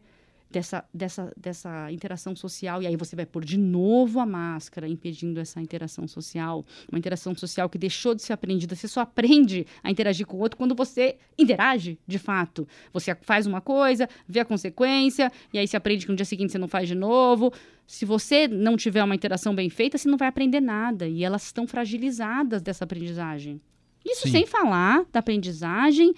Dessa, 0.51 0.85
dessa, 0.93 1.33
dessa 1.37 1.91
interação 1.93 2.35
social, 2.37 2.83
e 2.83 2.87
aí 2.87 2.97
você 2.97 3.17
vai 3.17 3.27
pôr 3.27 3.45
de 3.45 3.59
novo 3.59 4.21
a 4.21 4.27
máscara, 4.27 4.89
impedindo 4.89 5.41
essa 5.41 5.61
interação 5.61 6.07
social. 6.07 6.65
Uma 6.91 6.99
interação 6.99 7.35
social 7.35 7.69
que 7.69 7.79
deixou 7.79 8.15
de 8.15 8.23
ser 8.23 8.33
aprendida. 8.33 8.75
Você 8.75 8.89
só 8.89 9.01
aprende 9.01 9.67
a 9.83 9.91
interagir 9.91 10.27
com 10.27 10.37
o 10.37 10.41
outro 10.41 10.57
quando 10.57 10.75
você 10.75 11.17
interage, 11.39 11.99
de 12.07 12.19
fato. 12.19 12.67
Você 12.93 13.15
faz 13.23 13.47
uma 13.47 13.61
coisa, 13.61 14.09
vê 14.27 14.41
a 14.41 14.45
consequência, 14.45 15.31
e 15.53 15.59
aí 15.59 15.67
você 15.67 15.77
aprende 15.77 16.07
que 16.07 16.13
no 16.13 16.17
dia 16.17 16.25
seguinte 16.25 16.53
você 16.53 16.59
não 16.59 16.69
faz 16.69 16.89
de 16.89 16.95
novo. 16.95 17.53
Se 17.87 18.05
você 18.05 18.49
não 18.49 18.77
tiver 18.77 19.03
uma 19.03 19.15
interação 19.15 19.55
bem 19.55 19.69
feita, 19.69 19.99
você 19.99 20.09
não 20.09 20.19
vai 20.19 20.29
aprender 20.29 20.61
nada. 20.61 21.07
E 21.07 21.25
elas 21.25 21.45
estão 21.45 21.67
fragilizadas 21.67 22.63
dessa 22.63 22.85
aprendizagem. 22.85 23.61
Isso 24.05 24.23
Sim. 24.23 24.31
sem 24.31 24.47
falar 24.47 25.05
da 25.13 25.19
aprendizagem 25.19 26.15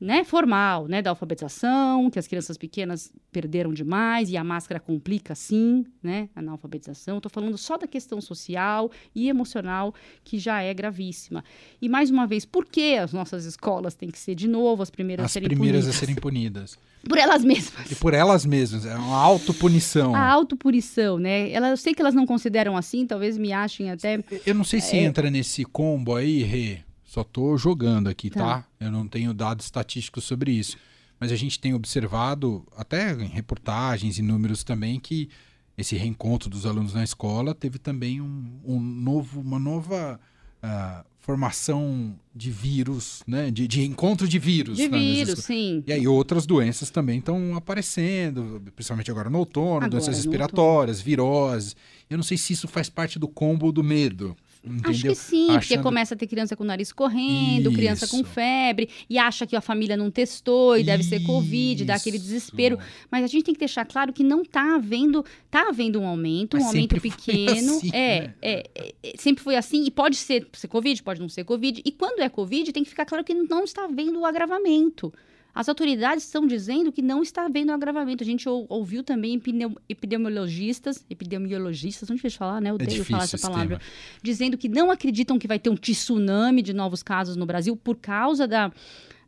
né, 0.00 0.22
formal, 0.22 0.86
né, 0.86 1.02
da 1.02 1.10
alfabetização, 1.10 2.08
que 2.10 2.18
as 2.18 2.26
crianças 2.26 2.56
pequenas 2.56 3.12
perderam 3.32 3.72
demais 3.72 4.30
e 4.30 4.36
a 4.36 4.44
máscara 4.44 4.78
complica 4.78 5.34
sim, 5.34 5.84
né, 6.02 6.28
na 6.36 6.52
alfabetização. 6.52 7.16
Estou 7.16 7.30
falando 7.30 7.58
só 7.58 7.76
da 7.76 7.86
questão 7.86 8.20
social 8.20 8.90
e 9.14 9.28
emocional 9.28 9.92
que 10.22 10.38
já 10.38 10.62
é 10.62 10.72
gravíssima. 10.72 11.44
E 11.82 11.88
mais 11.88 12.10
uma 12.10 12.26
vez, 12.26 12.44
por 12.44 12.64
que 12.64 12.96
as 12.96 13.12
nossas 13.12 13.44
escolas 13.44 13.94
têm 13.94 14.08
que 14.08 14.18
ser 14.18 14.34
de 14.34 14.46
novo 14.46 14.82
as 14.82 14.90
primeiras 14.90 15.24
as 15.24 15.32
a 15.32 15.34
serem 15.34 15.48
primeiras 15.48 15.80
punidas? 15.80 15.96
a 15.96 15.98
serem 15.98 16.14
punidas? 16.14 16.78
Por 17.08 17.18
elas 17.18 17.44
mesmas. 17.44 17.90
E 17.90 17.94
por 17.94 18.14
elas 18.14 18.44
mesmas, 18.44 18.84
é 18.84 18.94
uma 18.94 19.16
autopunição. 19.16 20.14
A 20.14 20.28
autopunição, 20.28 21.18
né? 21.18 21.50
Ela, 21.50 21.70
eu 21.70 21.76
sei 21.76 21.94
que 21.94 22.00
elas 22.00 22.14
não 22.14 22.26
consideram 22.26 22.76
assim, 22.76 23.06
talvez 23.06 23.38
me 23.38 23.52
achem 23.52 23.90
até. 23.90 24.22
Eu 24.44 24.54
não 24.54 24.64
sei 24.64 24.80
se 24.80 24.96
é... 24.96 25.02
entra 25.02 25.30
nesse 25.30 25.64
combo 25.64 26.14
aí, 26.14 26.42
Rê, 26.42 26.80
só 27.08 27.24
tô 27.24 27.56
jogando 27.56 28.08
aqui, 28.08 28.28
tá? 28.28 28.38
tá? 28.38 28.64
Eu 28.78 28.92
não 28.92 29.08
tenho 29.08 29.32
dados 29.32 29.64
estatísticos 29.64 30.24
sobre 30.24 30.52
isso. 30.52 30.76
mas 31.18 31.32
a 31.32 31.36
gente 31.36 31.58
tem 31.58 31.72
observado, 31.72 32.64
até 32.76 33.12
em 33.12 33.28
reportagens 33.28 34.18
e 34.18 34.22
números 34.22 34.62
também, 34.62 35.00
que 35.00 35.30
esse 35.76 35.96
reencontro 35.96 36.50
dos 36.50 36.66
alunos 36.66 36.92
na 36.92 37.02
escola 37.02 37.54
teve 37.54 37.78
também 37.78 38.20
um, 38.20 38.60
um 38.62 38.78
novo, 38.78 39.40
uma 39.40 39.58
nova 39.58 40.20
uh, 40.62 41.04
formação 41.18 42.14
de 42.34 42.50
vírus, 42.50 43.22
né? 43.26 43.50
De, 43.50 43.66
de 43.66 43.84
encontro 43.84 44.28
de 44.28 44.38
vírus. 44.38 44.76
De 44.76 44.86
né? 44.86 44.98
vírus, 44.98 45.44
sim. 45.44 45.82
E 45.86 45.92
aí 45.92 46.06
outras 46.06 46.44
doenças 46.44 46.90
também 46.90 47.20
estão 47.20 47.56
aparecendo, 47.56 48.62
principalmente 48.76 49.10
agora 49.10 49.30
no 49.30 49.38
outono, 49.38 49.76
agora, 49.76 49.88
doenças 49.88 50.14
respiratórias, 50.14 51.00
viroses. 51.00 51.74
Eu 52.10 52.18
não 52.18 52.24
sei 52.24 52.36
se 52.36 52.52
isso 52.52 52.68
faz 52.68 52.90
parte 52.90 53.18
do 53.18 53.26
combo 53.26 53.72
do 53.72 53.82
medo. 53.82 54.36
Entendeu? 54.64 54.90
Acho 54.90 55.02
que 55.02 55.14
sim, 55.14 55.44
Achando... 55.50 55.60
porque 55.60 55.78
começa 55.78 56.14
a 56.14 56.16
ter 56.16 56.26
criança 56.26 56.56
com 56.56 56.64
o 56.64 56.66
nariz 56.66 56.92
correndo, 56.92 57.68
Isso. 57.68 57.72
criança 57.72 58.08
com 58.08 58.24
febre, 58.24 58.88
e 59.08 59.18
acha 59.18 59.46
que 59.46 59.54
a 59.54 59.60
família 59.60 59.96
não 59.96 60.10
testou 60.10 60.76
e 60.76 60.82
deve 60.82 61.02
ser 61.02 61.20
Covid, 61.20 61.84
dá 61.84 61.94
aquele 61.94 62.18
desespero. 62.18 62.78
Mas 63.10 63.24
a 63.24 63.26
gente 63.26 63.44
tem 63.44 63.54
que 63.54 63.60
deixar 63.60 63.84
claro 63.84 64.12
que 64.12 64.24
não 64.24 64.42
está 64.42 64.74
havendo, 64.74 65.24
tá 65.50 65.68
havendo 65.68 66.00
um 66.00 66.06
aumento, 66.06 66.56
Mas 66.56 66.64
um 66.64 66.68
aumento 66.68 67.00
pequeno. 67.00 67.76
Assim, 67.76 67.90
é, 67.92 68.20
né? 68.20 68.34
é, 68.42 68.70
é, 68.74 68.94
é, 69.02 69.12
sempre 69.16 69.42
foi 69.42 69.56
assim, 69.56 69.84
e 69.84 69.90
pode 69.90 70.16
ser, 70.16 70.46
ser 70.52 70.68
Covid, 70.68 71.02
pode 71.02 71.20
não 71.20 71.28
ser 71.28 71.44
Covid. 71.44 71.80
E 71.84 71.92
quando 71.92 72.20
é 72.20 72.28
Covid, 72.28 72.72
tem 72.72 72.82
que 72.82 72.90
ficar 72.90 73.06
claro 73.06 73.24
que 73.24 73.34
não 73.34 73.64
está 73.64 73.84
havendo 73.84 74.20
o 74.20 74.26
agravamento. 74.26 75.12
As 75.58 75.68
autoridades 75.68 76.22
estão 76.22 76.46
dizendo 76.46 76.92
que 76.92 77.02
não 77.02 77.20
está 77.20 77.46
havendo 77.46 77.72
agravamento. 77.72 78.22
A 78.22 78.26
gente 78.26 78.48
ou, 78.48 78.64
ouviu 78.68 79.02
também 79.02 79.42
epidemiologistas, 79.88 81.04
epidemiologistas, 81.10 82.08
não 82.08 82.14
difícil 82.14 82.38
falar, 82.38 82.60
né? 82.60 82.70
Eu 82.70 82.74
é 82.74 82.74
odeio 82.74 83.02
é 83.02 83.04
falar 83.04 83.24
essa 83.24 83.36
palavra, 83.36 83.80
dizendo 84.22 84.56
que 84.56 84.68
não 84.68 84.88
acreditam 84.88 85.36
que 85.36 85.48
vai 85.48 85.58
ter 85.58 85.68
um 85.68 85.74
tsunami 85.74 86.62
de 86.62 86.72
novos 86.72 87.02
casos 87.02 87.34
no 87.34 87.44
Brasil 87.44 87.76
por 87.76 87.96
causa 87.96 88.46
da, 88.46 88.70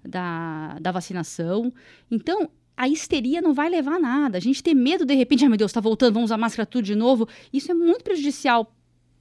da, 0.04 0.78
da 0.80 0.92
vacinação. 0.92 1.72
Então, 2.08 2.48
a 2.76 2.88
histeria 2.88 3.42
não 3.42 3.52
vai 3.52 3.68
levar 3.68 3.96
a 3.96 3.98
nada. 3.98 4.38
A 4.38 4.40
gente 4.40 4.62
ter 4.62 4.72
medo, 4.72 5.04
de 5.04 5.14
repente, 5.14 5.40
ai 5.40 5.46
ah, 5.46 5.50
meu 5.50 5.58
Deus, 5.58 5.72
está 5.72 5.80
voltando, 5.80 6.14
vamos 6.14 6.28
usar 6.28 6.38
máscara 6.38 6.64
tudo 6.64 6.84
de 6.84 6.94
novo. 6.94 7.28
Isso 7.52 7.72
é 7.72 7.74
muito 7.74 8.04
prejudicial 8.04 8.72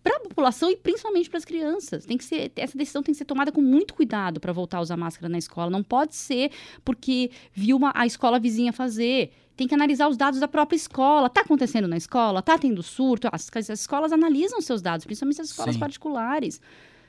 para 0.04 0.16
a 0.18 0.20
população 0.20 0.70
e 0.70 0.76
principalmente 0.76 1.30
para 1.30 1.38
as 1.38 1.46
crianças. 1.46 2.06
Tem 2.06 2.18
que 2.18 2.24
ser, 2.24 2.52
essa 2.56 2.78
decisão 2.78 3.04
tem 3.04 3.14
que 3.14 3.18
ser 3.18 3.26
tomada 3.26 3.52
com 3.52 3.62
muito 3.62 3.94
cuidado 3.94 4.40
para 4.40 4.54
voltar 4.54 4.78
a 4.78 4.82
usar 4.82 4.98
máscara 4.98 5.30
na 5.30 5.38
escola. 5.38 5.70
Não 5.70 5.84
pode 5.84 6.16
ser 6.16 6.52
porque 6.84 7.32
viu 7.54 7.78
uma, 7.78 7.92
a 7.96 8.06
escola 8.06 8.40
vizinha 8.40 8.72
fazer. 8.72 9.32
Tem 9.56 9.68
que 9.68 9.74
analisar 9.74 10.08
os 10.08 10.16
dados 10.16 10.40
da 10.40 10.48
própria 10.48 10.78
escola. 10.78 11.28
Está 11.28 11.42
acontecendo 11.42 11.88
na 11.88 11.98
escola? 11.98 12.40
Está 12.40 12.58
tendo 12.58 12.82
surto? 12.82 13.28
As, 13.32 13.50
as, 13.54 13.70
escolas 13.70 14.14
analisam 14.14 14.62
seus 14.62 14.82
dados, 14.82 15.06
principalmente 15.06 15.42
as 15.42 15.50
escolas 15.50 15.76
Sim. 15.76 15.80
particulares. 15.80 16.62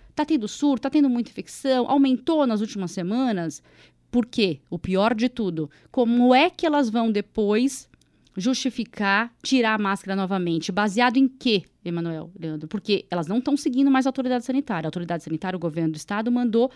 Está 0.09 0.25
tendo 0.25 0.49
surto? 0.49 0.81
Está 0.81 0.91
tendo 0.91 1.09
muita 1.09 1.31
infecção? 1.31 1.89
Aumentou 1.89 2.47
nas 2.47 2.61
últimas 2.61 2.91
semanas? 2.91 3.63
Por 4.11 4.27
quê? 4.27 4.61
O 4.69 4.79
pior 4.79 5.15
de 5.15 5.29
tudo, 5.29 5.71
como 5.93 6.35
é 6.35 6.51
que 6.51 6.67
elas 6.67 6.91
vão 6.91 7.13
depois 7.13 7.89
justificar 8.37 9.33
tirar 9.43 9.75
a 9.75 9.79
máscara 9.79 10.17
novamente? 10.17 10.73
Baseado 10.73 11.17
em 11.17 11.29
quê, 11.29 11.65
Emanuel, 11.85 12.31
Leandro? 12.39 12.69
Porque 12.69 13.07
elas 13.11 13.27
não 13.27 13.39
estão 13.39 13.57
seguindo 13.57 13.91
mais 13.91 14.07
a 14.07 14.09
autoridade 14.09 14.45
sanitária. 14.45 14.87
A 14.87 14.89
autoridade 14.89 15.25
sanitária, 15.25 15.57
o 15.57 15.61
governo 15.61 15.93
do 15.93 15.97
estado, 15.97 16.31
mandou. 16.31 16.71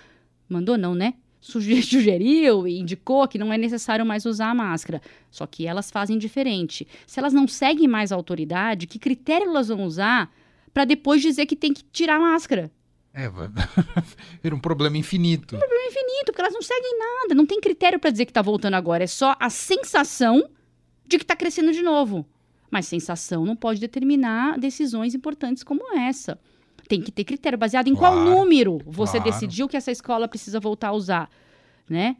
Mandou 0.48 0.76
não, 0.76 0.94
né? 0.94 1.14
Sugeriu 1.40 2.66
e 2.66 2.78
indicou 2.78 3.28
que 3.28 3.38
não 3.38 3.52
é 3.52 3.58
necessário 3.58 4.04
mais 4.04 4.24
usar 4.24 4.50
a 4.50 4.54
máscara. 4.54 5.02
Só 5.30 5.46
que 5.46 5.66
elas 5.66 5.90
fazem 5.90 6.16
diferente. 6.16 6.86
Se 7.06 7.20
elas 7.20 7.32
não 7.32 7.46
seguem 7.46 7.86
mais 7.86 8.12
a 8.12 8.16
autoridade, 8.16 8.86
que 8.86 8.98
critério 8.98 9.48
elas 9.48 9.68
vão 9.68 9.84
usar 9.84 10.32
para 10.72 10.84
depois 10.84 11.20
dizer 11.20 11.46
que 11.46 11.54
tem 11.54 11.72
que 11.72 11.84
tirar 11.92 12.16
a 12.16 12.20
máscara? 12.20 12.70
É, 13.12 13.30
vira 14.42 14.56
um 14.56 14.58
problema 14.58 14.96
infinito. 14.96 15.54
Um 15.54 15.58
problema 15.58 15.86
infinito, 15.86 16.24
porque 16.26 16.40
elas 16.40 16.54
não 16.54 16.62
seguem 16.62 16.98
nada. 16.98 17.34
Não 17.34 17.46
tem 17.46 17.60
critério 17.60 18.00
para 18.00 18.10
dizer 18.10 18.24
que 18.24 18.30
está 18.30 18.42
voltando 18.42 18.74
agora. 18.74 19.04
É 19.04 19.06
só 19.06 19.36
a 19.38 19.48
sensação 19.48 20.48
de 21.14 21.18
que 21.18 21.24
está 21.24 21.36
crescendo 21.36 21.72
de 21.72 21.82
novo. 21.82 22.26
Mas 22.70 22.86
sensação 22.86 23.44
não 23.44 23.54
pode 23.54 23.80
determinar 23.80 24.58
decisões 24.58 25.14
importantes 25.14 25.62
como 25.62 25.96
essa. 25.96 26.38
Tem 26.88 27.00
que 27.00 27.12
ter 27.12 27.24
critério 27.24 27.58
baseado 27.58 27.88
em 27.88 27.94
claro, 27.94 28.16
qual 28.16 28.24
número 28.24 28.80
você 28.84 29.18
claro. 29.18 29.30
decidiu 29.30 29.68
que 29.68 29.76
essa 29.76 29.90
escola 29.90 30.28
precisa 30.28 30.60
voltar 30.60 30.88
a 30.88 30.92
usar, 30.92 31.30
né? 31.88 32.16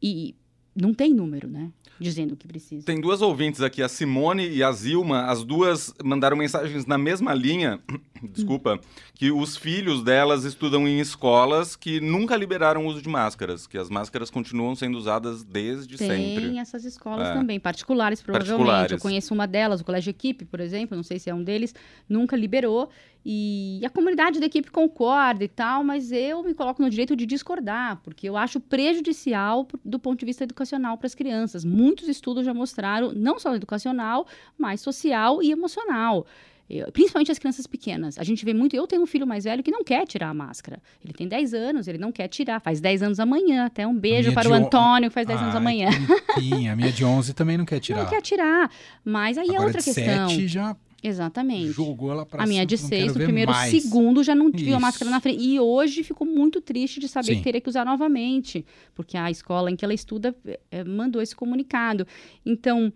E 0.00 0.34
não 0.74 0.92
tem 0.92 1.12
número, 1.12 1.48
né? 1.48 1.70
Dizendo 1.98 2.36
que 2.36 2.46
precisa. 2.46 2.84
Tem 2.84 3.00
duas 3.00 3.22
ouvintes 3.22 3.60
aqui, 3.60 3.82
a 3.82 3.88
Simone 3.88 4.48
e 4.48 4.62
a 4.62 4.70
Zilma, 4.72 5.24
as 5.26 5.44
duas 5.44 5.94
mandaram 6.04 6.36
mensagens 6.36 6.86
na 6.86 6.98
mesma 6.98 7.34
linha, 7.34 7.80
desculpa, 8.32 8.80
que 9.14 9.30
os 9.30 9.56
filhos 9.56 10.02
delas 10.02 10.44
estudam 10.44 10.86
em 10.86 11.00
escolas 11.00 11.76
que 11.76 12.00
nunca 12.00 12.36
liberaram 12.36 12.84
o 12.84 12.88
uso 12.88 13.00
de 13.00 13.08
máscaras, 13.08 13.66
que 13.66 13.78
as 13.78 13.88
máscaras 13.88 14.30
continuam 14.30 14.74
sendo 14.74 14.98
usadas 14.98 15.42
desde 15.42 15.96
Tem 15.96 16.08
sempre. 16.08 16.48
Tem 16.48 16.60
essas 16.60 16.84
escolas 16.84 17.28
é. 17.28 17.32
também, 17.32 17.58
particulares 17.58 18.22
provavelmente. 18.22 18.56
Particulares. 18.56 18.92
Eu 18.92 18.98
conheço 18.98 19.34
uma 19.34 19.46
delas, 19.46 19.80
o 19.80 19.84
Colégio 19.84 20.10
Equipe, 20.10 20.44
por 20.44 20.60
exemplo, 20.60 20.96
não 20.96 21.04
sei 21.04 21.18
se 21.18 21.30
é 21.30 21.34
um 21.34 21.42
deles, 21.42 21.74
nunca 22.08 22.36
liberou. 22.36 22.90
E 23.28 23.80
a 23.84 23.90
comunidade 23.90 24.38
da 24.38 24.46
equipe 24.46 24.70
concorda 24.70 25.42
e 25.42 25.48
tal, 25.48 25.82
mas 25.82 26.12
eu 26.12 26.44
me 26.44 26.54
coloco 26.54 26.80
no 26.80 26.88
direito 26.88 27.16
de 27.16 27.26
discordar, 27.26 28.00
porque 28.04 28.28
eu 28.28 28.36
acho 28.36 28.60
prejudicial 28.60 29.66
do 29.84 29.98
ponto 29.98 30.20
de 30.20 30.26
vista 30.26 30.44
educacional 30.44 30.96
para 30.96 31.08
as 31.08 31.14
crianças. 31.16 31.64
Muitos 31.64 32.08
estudos 32.08 32.46
já 32.46 32.54
mostraram, 32.54 33.10
não 33.12 33.36
só 33.40 33.52
educacional, 33.56 34.28
mas 34.56 34.80
social 34.80 35.42
e 35.42 35.50
emocional. 35.50 36.24
Eu, 36.70 36.90
principalmente 36.92 37.32
as 37.32 37.38
crianças 37.38 37.66
pequenas. 37.66 38.16
A 38.16 38.22
gente 38.22 38.44
vê 38.44 38.54
muito. 38.54 38.76
Eu 38.76 38.86
tenho 38.86 39.02
um 39.02 39.06
filho 39.06 39.26
mais 39.26 39.42
velho 39.42 39.60
que 39.60 39.72
não 39.72 39.82
quer 39.82 40.06
tirar 40.06 40.28
a 40.28 40.34
máscara. 40.34 40.80
Ele 41.04 41.12
tem 41.12 41.26
10 41.26 41.52
anos, 41.52 41.88
ele 41.88 41.98
não 41.98 42.12
quer 42.12 42.28
tirar. 42.28 42.60
Faz 42.60 42.80
10 42.80 43.02
anos 43.02 43.20
amanhã. 43.20 43.66
Até 43.66 43.84
um 43.84 43.96
beijo 43.96 44.32
para 44.32 44.48
o 44.48 44.52
Antônio, 44.52 45.08
que 45.08 45.14
faz 45.14 45.26
10 45.26 45.40
ah, 45.40 45.42
anos 45.44 45.56
amanhã. 45.56 45.90
Sim, 46.38 46.68
a 46.68 46.76
minha 46.76 46.92
de 46.92 47.04
11 47.04 47.34
também 47.34 47.56
não 47.56 47.64
quer 47.64 47.78
tirar. 47.80 48.02
Não 48.02 48.10
quer 48.10 48.22
tirar. 48.22 48.70
Mas 49.04 49.36
aí 49.36 49.48
é 49.48 49.50
Agora 49.50 49.62
é 49.62 49.66
outra 49.66 49.80
de 49.80 49.84
questão. 49.84 50.28
7 50.28 50.48
já 50.48 50.76
Exatamente. 51.08 51.70
Jogou 51.70 52.10
ela 52.10 52.26
pra 52.26 52.42
A 52.42 52.46
minha 52.46 52.66
de 52.66 52.76
seis, 52.76 53.12
o 53.12 53.14
primeiro 53.14 53.52
mais. 53.52 53.70
segundo 53.70 54.24
já 54.24 54.34
não 54.34 54.50
viu 54.50 54.74
a 54.74 54.80
máscara 54.80 55.08
na 55.08 55.20
frente. 55.20 55.40
E 55.40 55.60
hoje 55.60 56.02
ficou 56.02 56.26
muito 56.26 56.60
triste 56.60 56.98
de 56.98 57.06
saber 57.06 57.28
Sim. 57.28 57.36
que 57.36 57.44
teria 57.44 57.60
que 57.60 57.68
usar 57.68 57.84
novamente, 57.84 58.66
porque 58.92 59.16
a 59.16 59.30
escola 59.30 59.70
em 59.70 59.76
que 59.76 59.84
ela 59.84 59.94
estuda 59.94 60.34
é, 60.68 60.82
mandou 60.82 61.22
esse 61.22 61.34
comunicado. 61.36 62.04
Então, 62.44 62.92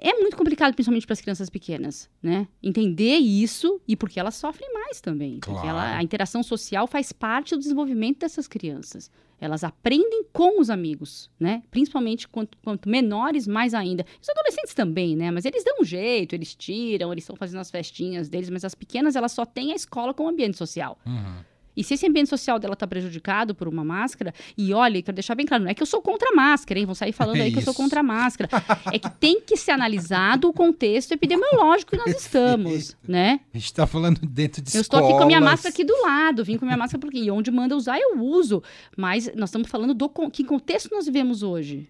é 0.00 0.14
muito 0.14 0.36
complicado, 0.36 0.72
principalmente 0.74 1.06
para 1.06 1.12
as 1.12 1.20
crianças 1.20 1.50
pequenas, 1.50 2.08
né? 2.22 2.48
Entender 2.62 3.16
isso 3.16 3.80
e 3.86 3.94
porque 3.94 4.18
elas 4.18 4.34
sofrem 4.34 4.72
mais 4.72 5.00
também. 5.00 5.38
Claro. 5.38 5.58
Porque 5.58 5.68
ela, 5.68 5.96
a 5.96 6.02
interação 6.02 6.42
social 6.42 6.86
faz 6.86 7.12
parte 7.12 7.54
do 7.54 7.60
desenvolvimento 7.60 8.20
dessas 8.20 8.48
crianças. 8.48 9.10
Elas 9.38 9.62
aprendem 9.62 10.24
com 10.32 10.60
os 10.60 10.68
amigos, 10.70 11.30
né? 11.38 11.62
Principalmente 11.70 12.26
quanto, 12.28 12.56
quanto 12.62 12.88
menores, 12.88 13.46
mais 13.46 13.74
ainda. 13.74 14.04
Os 14.20 14.28
adolescentes 14.28 14.74
também, 14.74 15.16
né? 15.16 15.30
Mas 15.30 15.44
eles 15.44 15.64
dão 15.64 15.76
um 15.80 15.84
jeito, 15.84 16.34
eles 16.34 16.54
tiram, 16.54 17.12
eles 17.12 17.24
estão 17.24 17.36
fazendo 17.36 17.60
as 17.60 17.70
festinhas 17.70 18.28
deles, 18.28 18.50
mas 18.50 18.64
as 18.64 18.74
pequenas, 18.74 19.16
elas 19.16 19.32
só 19.32 19.44
têm 19.44 19.72
a 19.72 19.76
escola 19.76 20.12
como 20.14 20.28
ambiente 20.28 20.56
social. 20.56 20.98
Uhum. 21.06 21.44
E 21.80 21.82
se 21.82 21.94
esse 21.94 22.06
ambiente 22.06 22.28
social 22.28 22.58
dela 22.58 22.74
está 22.74 22.86
prejudicado 22.86 23.54
por 23.54 23.66
uma 23.66 23.82
máscara, 23.82 24.34
e 24.54 24.74
olha, 24.74 25.00
quero 25.02 25.14
deixar 25.14 25.34
bem 25.34 25.46
claro, 25.46 25.64
não 25.64 25.70
é 25.70 25.72
que 25.72 25.82
eu 25.82 25.86
sou 25.86 26.02
contra 26.02 26.28
a 26.28 26.34
máscara, 26.34 26.78
hein? 26.78 26.84
Vão 26.84 26.94
sair 26.94 27.10
falando 27.10 27.38
é 27.38 27.40
aí 27.40 27.46
isso. 27.46 27.54
que 27.54 27.58
eu 27.60 27.64
sou 27.64 27.72
contra 27.72 28.00
a 28.00 28.02
máscara. 28.02 28.50
é 28.92 28.98
que 28.98 29.08
tem 29.12 29.40
que 29.40 29.56
ser 29.56 29.70
analisado 29.70 30.46
o 30.46 30.52
contexto 30.52 31.12
epidemiológico 31.12 31.92
que 31.92 31.96
nós 31.96 32.14
estamos, 32.22 32.94
né? 33.08 33.40
A 33.54 33.56
gente 33.56 33.64
está 33.64 33.86
falando 33.86 34.20
dentro 34.20 34.60
de 34.60 34.76
Eu 34.76 34.82
estou 34.82 35.00
aqui 35.00 35.08
com 35.08 35.22
a 35.22 35.26
minha 35.26 35.40
máscara 35.40 35.72
aqui 35.72 35.82
do 35.82 35.98
lado, 36.02 36.44
vim 36.44 36.58
com 36.58 36.66
a 36.66 36.68
minha 36.68 36.76
máscara 36.76 37.00
porque 37.00 37.16
e 37.16 37.30
onde 37.30 37.50
manda 37.50 37.74
usar 37.74 37.98
eu 37.98 38.20
uso, 38.20 38.62
mas 38.94 39.32
nós 39.34 39.48
estamos 39.48 39.70
falando 39.70 39.94
do 39.94 40.10
que 40.30 40.44
contexto 40.44 40.90
nós 40.92 41.06
vivemos 41.06 41.42
hoje 41.42 41.88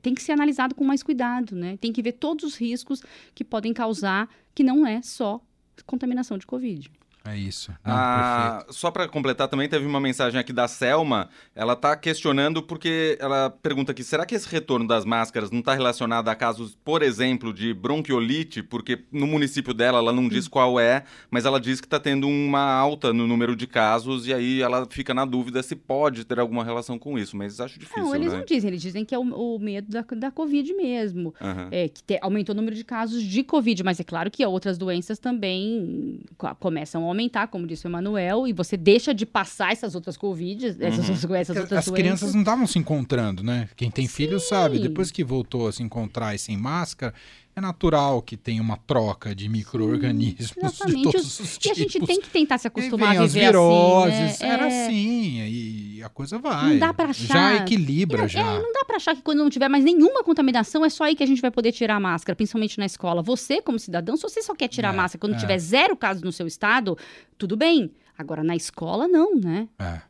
tem 0.00 0.14
que 0.14 0.22
ser 0.22 0.30
analisado 0.30 0.72
com 0.72 0.84
mais 0.84 1.02
cuidado, 1.02 1.56
né? 1.56 1.76
Tem 1.78 1.92
que 1.92 2.00
ver 2.00 2.12
todos 2.12 2.44
os 2.44 2.56
riscos 2.56 3.02
que 3.34 3.42
podem 3.42 3.72
causar, 3.72 4.28
que 4.54 4.62
não 4.62 4.86
é 4.86 5.02
só 5.02 5.40
contaminação 5.84 6.38
de 6.38 6.46
Covid. 6.46 6.88
É 7.28 7.36
isso. 7.36 7.70
Não, 7.84 7.94
ah, 7.94 8.64
só 8.70 8.90
para 8.90 9.06
completar 9.06 9.48
também, 9.48 9.68
teve 9.68 9.84
uma 9.84 10.00
mensagem 10.00 10.40
aqui 10.40 10.52
da 10.52 10.66
Selma. 10.66 11.28
Ela 11.54 11.74
está 11.74 11.94
questionando 11.94 12.62
porque 12.62 13.18
ela 13.20 13.50
pergunta 13.50 13.92
aqui: 13.92 14.02
será 14.02 14.24
que 14.24 14.34
esse 14.34 14.48
retorno 14.48 14.86
das 14.86 15.04
máscaras 15.04 15.50
não 15.50 15.58
está 15.58 15.74
relacionado 15.74 16.28
a 16.28 16.34
casos, 16.34 16.76
por 16.82 17.02
exemplo, 17.02 17.52
de 17.52 17.74
bronquiolite? 17.74 18.62
Porque 18.62 19.04
no 19.12 19.26
município 19.26 19.74
dela 19.74 19.98
ela 19.98 20.12
não 20.12 20.26
diz 20.26 20.48
qual 20.48 20.80
é, 20.80 21.04
mas 21.30 21.44
ela 21.44 21.60
diz 21.60 21.80
que 21.80 21.86
está 21.86 22.00
tendo 22.00 22.26
uma 22.26 22.72
alta 22.72 23.12
no 23.12 23.26
número 23.26 23.54
de 23.54 23.66
casos 23.66 24.26
e 24.26 24.32
aí 24.32 24.62
ela 24.62 24.86
fica 24.88 25.12
na 25.12 25.26
dúvida 25.26 25.62
se 25.62 25.76
pode 25.76 26.24
ter 26.24 26.38
alguma 26.38 26.64
relação 26.64 26.98
com 26.98 27.18
isso. 27.18 27.36
Mas 27.36 27.60
acho 27.60 27.78
difícil. 27.78 28.04
Não, 28.04 28.14
eles 28.14 28.32
né? 28.32 28.38
não 28.38 28.44
dizem, 28.44 28.68
eles 28.68 28.80
dizem 28.80 29.04
que 29.04 29.14
é 29.14 29.18
o, 29.18 29.22
o 29.22 29.58
medo 29.58 29.90
da, 29.90 30.04
da 30.16 30.30
Covid 30.30 30.72
mesmo. 30.72 31.34
Uhum. 31.40 31.68
É, 31.70 31.88
que 31.88 32.02
te, 32.02 32.18
aumentou 32.22 32.54
o 32.54 32.56
número 32.56 32.74
de 32.74 32.84
casos 32.84 33.22
de 33.22 33.42
Covid, 33.42 33.84
mas 33.84 34.00
é 34.00 34.04
claro 34.04 34.30
que 34.30 34.44
outras 34.46 34.78
doenças 34.78 35.18
também 35.18 36.20
começam 36.58 37.04
a 37.04 37.06
aumentar 37.06 37.17
aumentar, 37.18 37.48
como 37.48 37.66
disse 37.66 37.86
o 37.86 37.88
Emanuel, 37.88 38.46
e 38.46 38.52
você 38.52 38.76
deixa 38.76 39.12
de 39.12 39.26
passar 39.26 39.72
essas 39.72 39.94
outras 39.94 40.16
Covid, 40.16 40.76
essas, 40.80 41.24
uhum. 41.24 41.34
essas 41.34 41.56
outras 41.56 41.78
As 41.78 41.84
doenças. 41.86 41.92
crianças 41.92 42.34
não 42.34 42.42
estavam 42.42 42.66
se 42.66 42.78
encontrando, 42.78 43.42
né? 43.42 43.68
Quem 43.76 43.90
tem 43.90 44.06
Sim. 44.06 44.12
filho 44.12 44.38
sabe, 44.38 44.78
depois 44.78 45.10
que 45.10 45.24
voltou 45.24 45.66
a 45.66 45.72
se 45.72 45.82
encontrar 45.82 46.34
e 46.34 46.38
sem 46.38 46.56
máscara, 46.56 47.12
é 47.58 47.60
natural 47.60 48.22
que 48.22 48.36
tenha 48.36 48.62
uma 48.62 48.76
troca 48.76 49.34
de 49.34 49.48
micro-organismos 49.48 50.48
de 50.86 51.02
todos 51.02 51.40
os 51.40 51.58
tipos. 51.58 51.66
E 51.66 51.70
a 51.70 51.74
gente 51.74 52.00
tem 52.00 52.20
que 52.20 52.30
tentar 52.30 52.58
se 52.58 52.66
acostumar 52.66 53.10
vem 53.10 53.18
a 53.18 53.22
as 53.22 53.32
viver 53.32 53.46
viroses, 53.46 54.14
assim, 54.20 54.44
né? 54.46 54.50
era 54.52 54.68
É. 54.68 54.86
assim, 54.86 55.38
e 55.48 56.02
a 56.02 56.08
coisa 56.08 56.38
vai. 56.38 56.70
Não 56.72 56.78
dá 56.78 56.94
pra 56.94 57.06
achar. 57.10 57.26
Já 57.26 57.56
equilibra, 57.56 58.24
É, 58.24 58.28
já. 58.28 58.42
não 58.44 58.72
dá 58.72 58.84
pra 58.86 58.96
achar 58.96 59.14
que 59.14 59.22
quando 59.22 59.38
não 59.38 59.50
tiver 59.50 59.68
mais 59.68 59.84
nenhuma 59.84 60.22
contaminação, 60.24 60.84
é 60.84 60.88
só 60.90 61.04
aí 61.04 61.14
que 61.14 61.22
a 61.22 61.26
gente 61.26 61.40
vai 61.42 61.50
poder 61.50 61.72
tirar 61.72 61.96
a 61.96 62.00
máscara, 62.00 62.34
principalmente 62.36 62.78
na 62.78 62.86
escola. 62.86 63.22
Você, 63.22 63.60
como 63.60 63.78
cidadão, 63.78 64.16
se 64.16 64.22
você 64.22 64.42
só 64.42 64.54
quer 64.54 64.68
tirar 64.68 64.88
É, 64.88 64.90
a 64.92 64.94
máscara 64.94 65.20
quando 65.20 65.34
é. 65.34 65.38
tiver 65.38 65.58
zero 65.58 65.96
casos 65.96 66.22
no 66.22 66.32
seu 66.32 66.46
estado, 66.46 66.96
tudo 67.36 67.56
bem. 67.56 67.90
Agora, 68.16 68.42
na 68.42 68.56
escola, 68.56 69.06
não, 69.06 69.34
né? 69.36 69.68
É, 69.78 69.84
é 69.84 70.00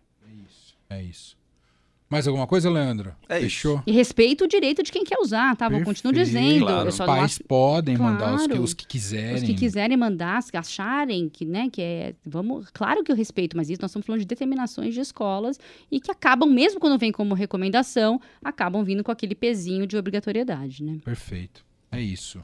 isso, 0.47 0.75
é 0.91 1.03
isso. 1.03 1.37
Mais 2.11 2.27
alguma 2.27 2.47
coisa, 2.47 2.71
Leandro? 2.71 3.15
É 3.29 3.37
isso. 3.39 3.45
Fechou? 3.45 3.83
E 3.87 3.93
respeito 3.93 4.45
o 4.45 4.49
direito 4.49 4.83
de 4.83 4.91
quem 4.91 5.05
quer 5.05 5.19
usar, 5.21 5.55
tá? 5.57 5.69
Vou 5.69 5.83
continuar 5.83 6.15
Perfeito. 6.15 6.41
dizendo. 6.43 6.65
Claro. 6.67 6.89
Os 6.89 6.97
pais 6.97 7.23
acho- 7.25 7.45
podem 7.45 7.99
mandar 7.99 8.35
os 8.35 8.43
que, 8.43 8.49
Claro. 8.49 8.63
os 8.63 8.73
que 8.75 8.87
quiserem. 8.87 9.35
Os 9.35 9.43
que 9.43 9.55
quiserem 9.55 9.97
mandar, 9.97 10.43
se 10.43 10.57
acharem 10.57 11.29
que, 11.29 11.45
né, 11.45 11.69
que 11.71 11.83
é. 11.83 12.15
Vamos, 12.25 12.71
claro 12.73 13.05
que 13.05 13.13
eu 13.13 13.17
respeito, 13.17 13.57
mas 13.57 13.69
isso 13.69 13.83
nós 13.83 13.91
estamos 13.91 14.07
falando 14.07 14.21
de 14.21 14.27
determinações 14.27 14.95
de 14.95 15.01
escolas 15.01 15.59
e 15.91 16.01
que 16.01 16.11
acabam, 16.11 16.49
mesmo 16.51 16.81
quando 16.81 16.99
vem 16.99 17.13
como 17.13 17.35
recomendação, 17.35 18.19
acabam 18.43 18.83
vindo 18.83 19.05
com 19.05 19.13
aquele 19.13 19.35
pezinho 19.35 19.87
de 19.87 19.97
obrigatoriedade, 19.97 20.83
né? 20.83 20.99
Perfeito. 21.05 21.63
É 21.93 22.01
isso. 22.01 22.43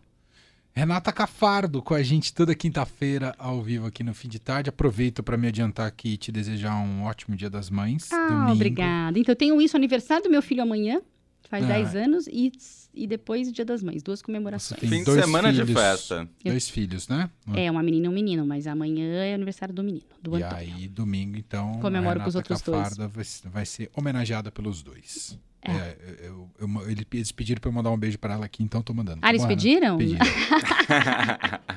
Renata 0.77 1.13
Cafardo 1.13 1.81
com 1.81 1.95
a 1.95 2.03
gente 2.03 2.35
toda 2.35 2.53
quinta-feira 2.53 3.33
ao 3.39 3.63
vivo 3.63 3.87
aqui 3.87 4.03
no 4.03 4.13
fim 4.13 4.27
de 4.27 4.41
tarde. 4.41 4.71
Aproveito 4.71 5.23
para 5.23 5.37
me 5.37 5.47
adiantar 5.47 5.87
aqui 5.87 6.15
e 6.15 6.17
te 6.17 6.33
desejar 6.33 6.75
um 6.75 7.05
ótimo 7.05 7.37
Dia 7.37 7.49
das 7.49 7.71
Mães. 7.71 8.13
Ah, 8.13 8.27
domingo. 8.27 8.53
obrigada. 8.55 9.17
Então, 9.17 9.31
eu 9.31 9.37
tenho 9.37 9.63
isso, 9.63 9.77
aniversário 9.77 10.25
do 10.25 10.31
meu 10.31 10.43
filho 10.43 10.63
amanhã, 10.65 11.01
faz 11.49 11.65
Ah. 11.65 11.69
10 11.69 11.95
anos, 11.97 12.27
e, 12.27 12.51
e 12.95 13.07
depois 13.07 13.53
Dia 13.53 13.65
das 13.65 13.83
Mães, 13.83 14.03
duas 14.03 14.21
comemorações. 14.23 14.81
tem 14.81 14.89
Fim 14.91 14.99
de 15.01 15.05
dois 15.05 15.21
semana 15.25 15.53
de 15.53 15.61
filhos, 15.65 15.81
festa. 15.81 16.29
Dois 16.45 16.69
filhos, 16.69 17.09
né? 17.09 17.31
É, 17.55 17.71
uma 17.71 17.83
menina 17.83 18.07
e 18.07 18.09
um 18.09 18.13
menino, 18.13 18.47
mas 18.47 18.67
amanhã 18.67 19.25
é 19.25 19.35
aniversário 19.35 19.75
do 19.75 19.83
menino, 19.83 20.05
do 20.23 20.39
e 20.39 20.43
Antônio. 20.43 20.75
aí, 20.77 20.89
domingo, 20.89 21.37
então, 21.37 21.79
Comemoro 21.81 22.21
a 22.21 22.23
com 22.23 22.29
os 22.29 22.35
outros 22.35 22.61
dois. 22.63 22.79
Cafarda 22.83 23.09
vai, 23.09 23.25
vai 23.53 23.67
ser 23.67 23.91
homenageada 23.97 24.51
pelos 24.51 24.83
dois. 24.83 25.39
É. 25.67 25.71
É, 25.73 25.97
eu- 26.27 26.51
eu- 26.59 26.91
ele- 26.91 27.07
eles 27.15 27.33
pediram 27.33 27.59
para 27.61 27.71
eu 27.71 27.73
mandar 27.73 27.91
um 27.91 27.97
beijo 27.97 28.19
para 28.19 28.35
ela 28.35 28.45
aqui, 28.45 28.63
então 28.63 28.83
tô 28.83 28.93
mandando. 28.93 29.21
Ah, 29.23 29.31
eles 29.31 29.41
Tá 29.43 29.49
pediram? 29.49 29.97
Pediram. 29.97 30.21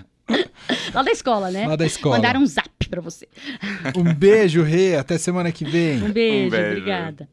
Lá 0.93 1.03
da 1.03 1.11
escola, 1.11 1.51
né? 1.51 1.65
Lá 1.67 1.75
da 1.75 1.85
escola. 1.85 2.15
Mandaram 2.17 2.41
um 2.41 2.45
zap 2.45 2.69
pra 2.89 2.99
você. 3.01 3.27
Um 3.95 4.13
beijo, 4.13 4.61
Rê. 4.61 4.95
Até 4.97 5.17
semana 5.17 5.51
que 5.51 5.63
vem. 5.63 6.03
Um 6.03 6.11
beijo, 6.11 6.51
beijo. 6.51 6.67
obrigada. 6.71 7.29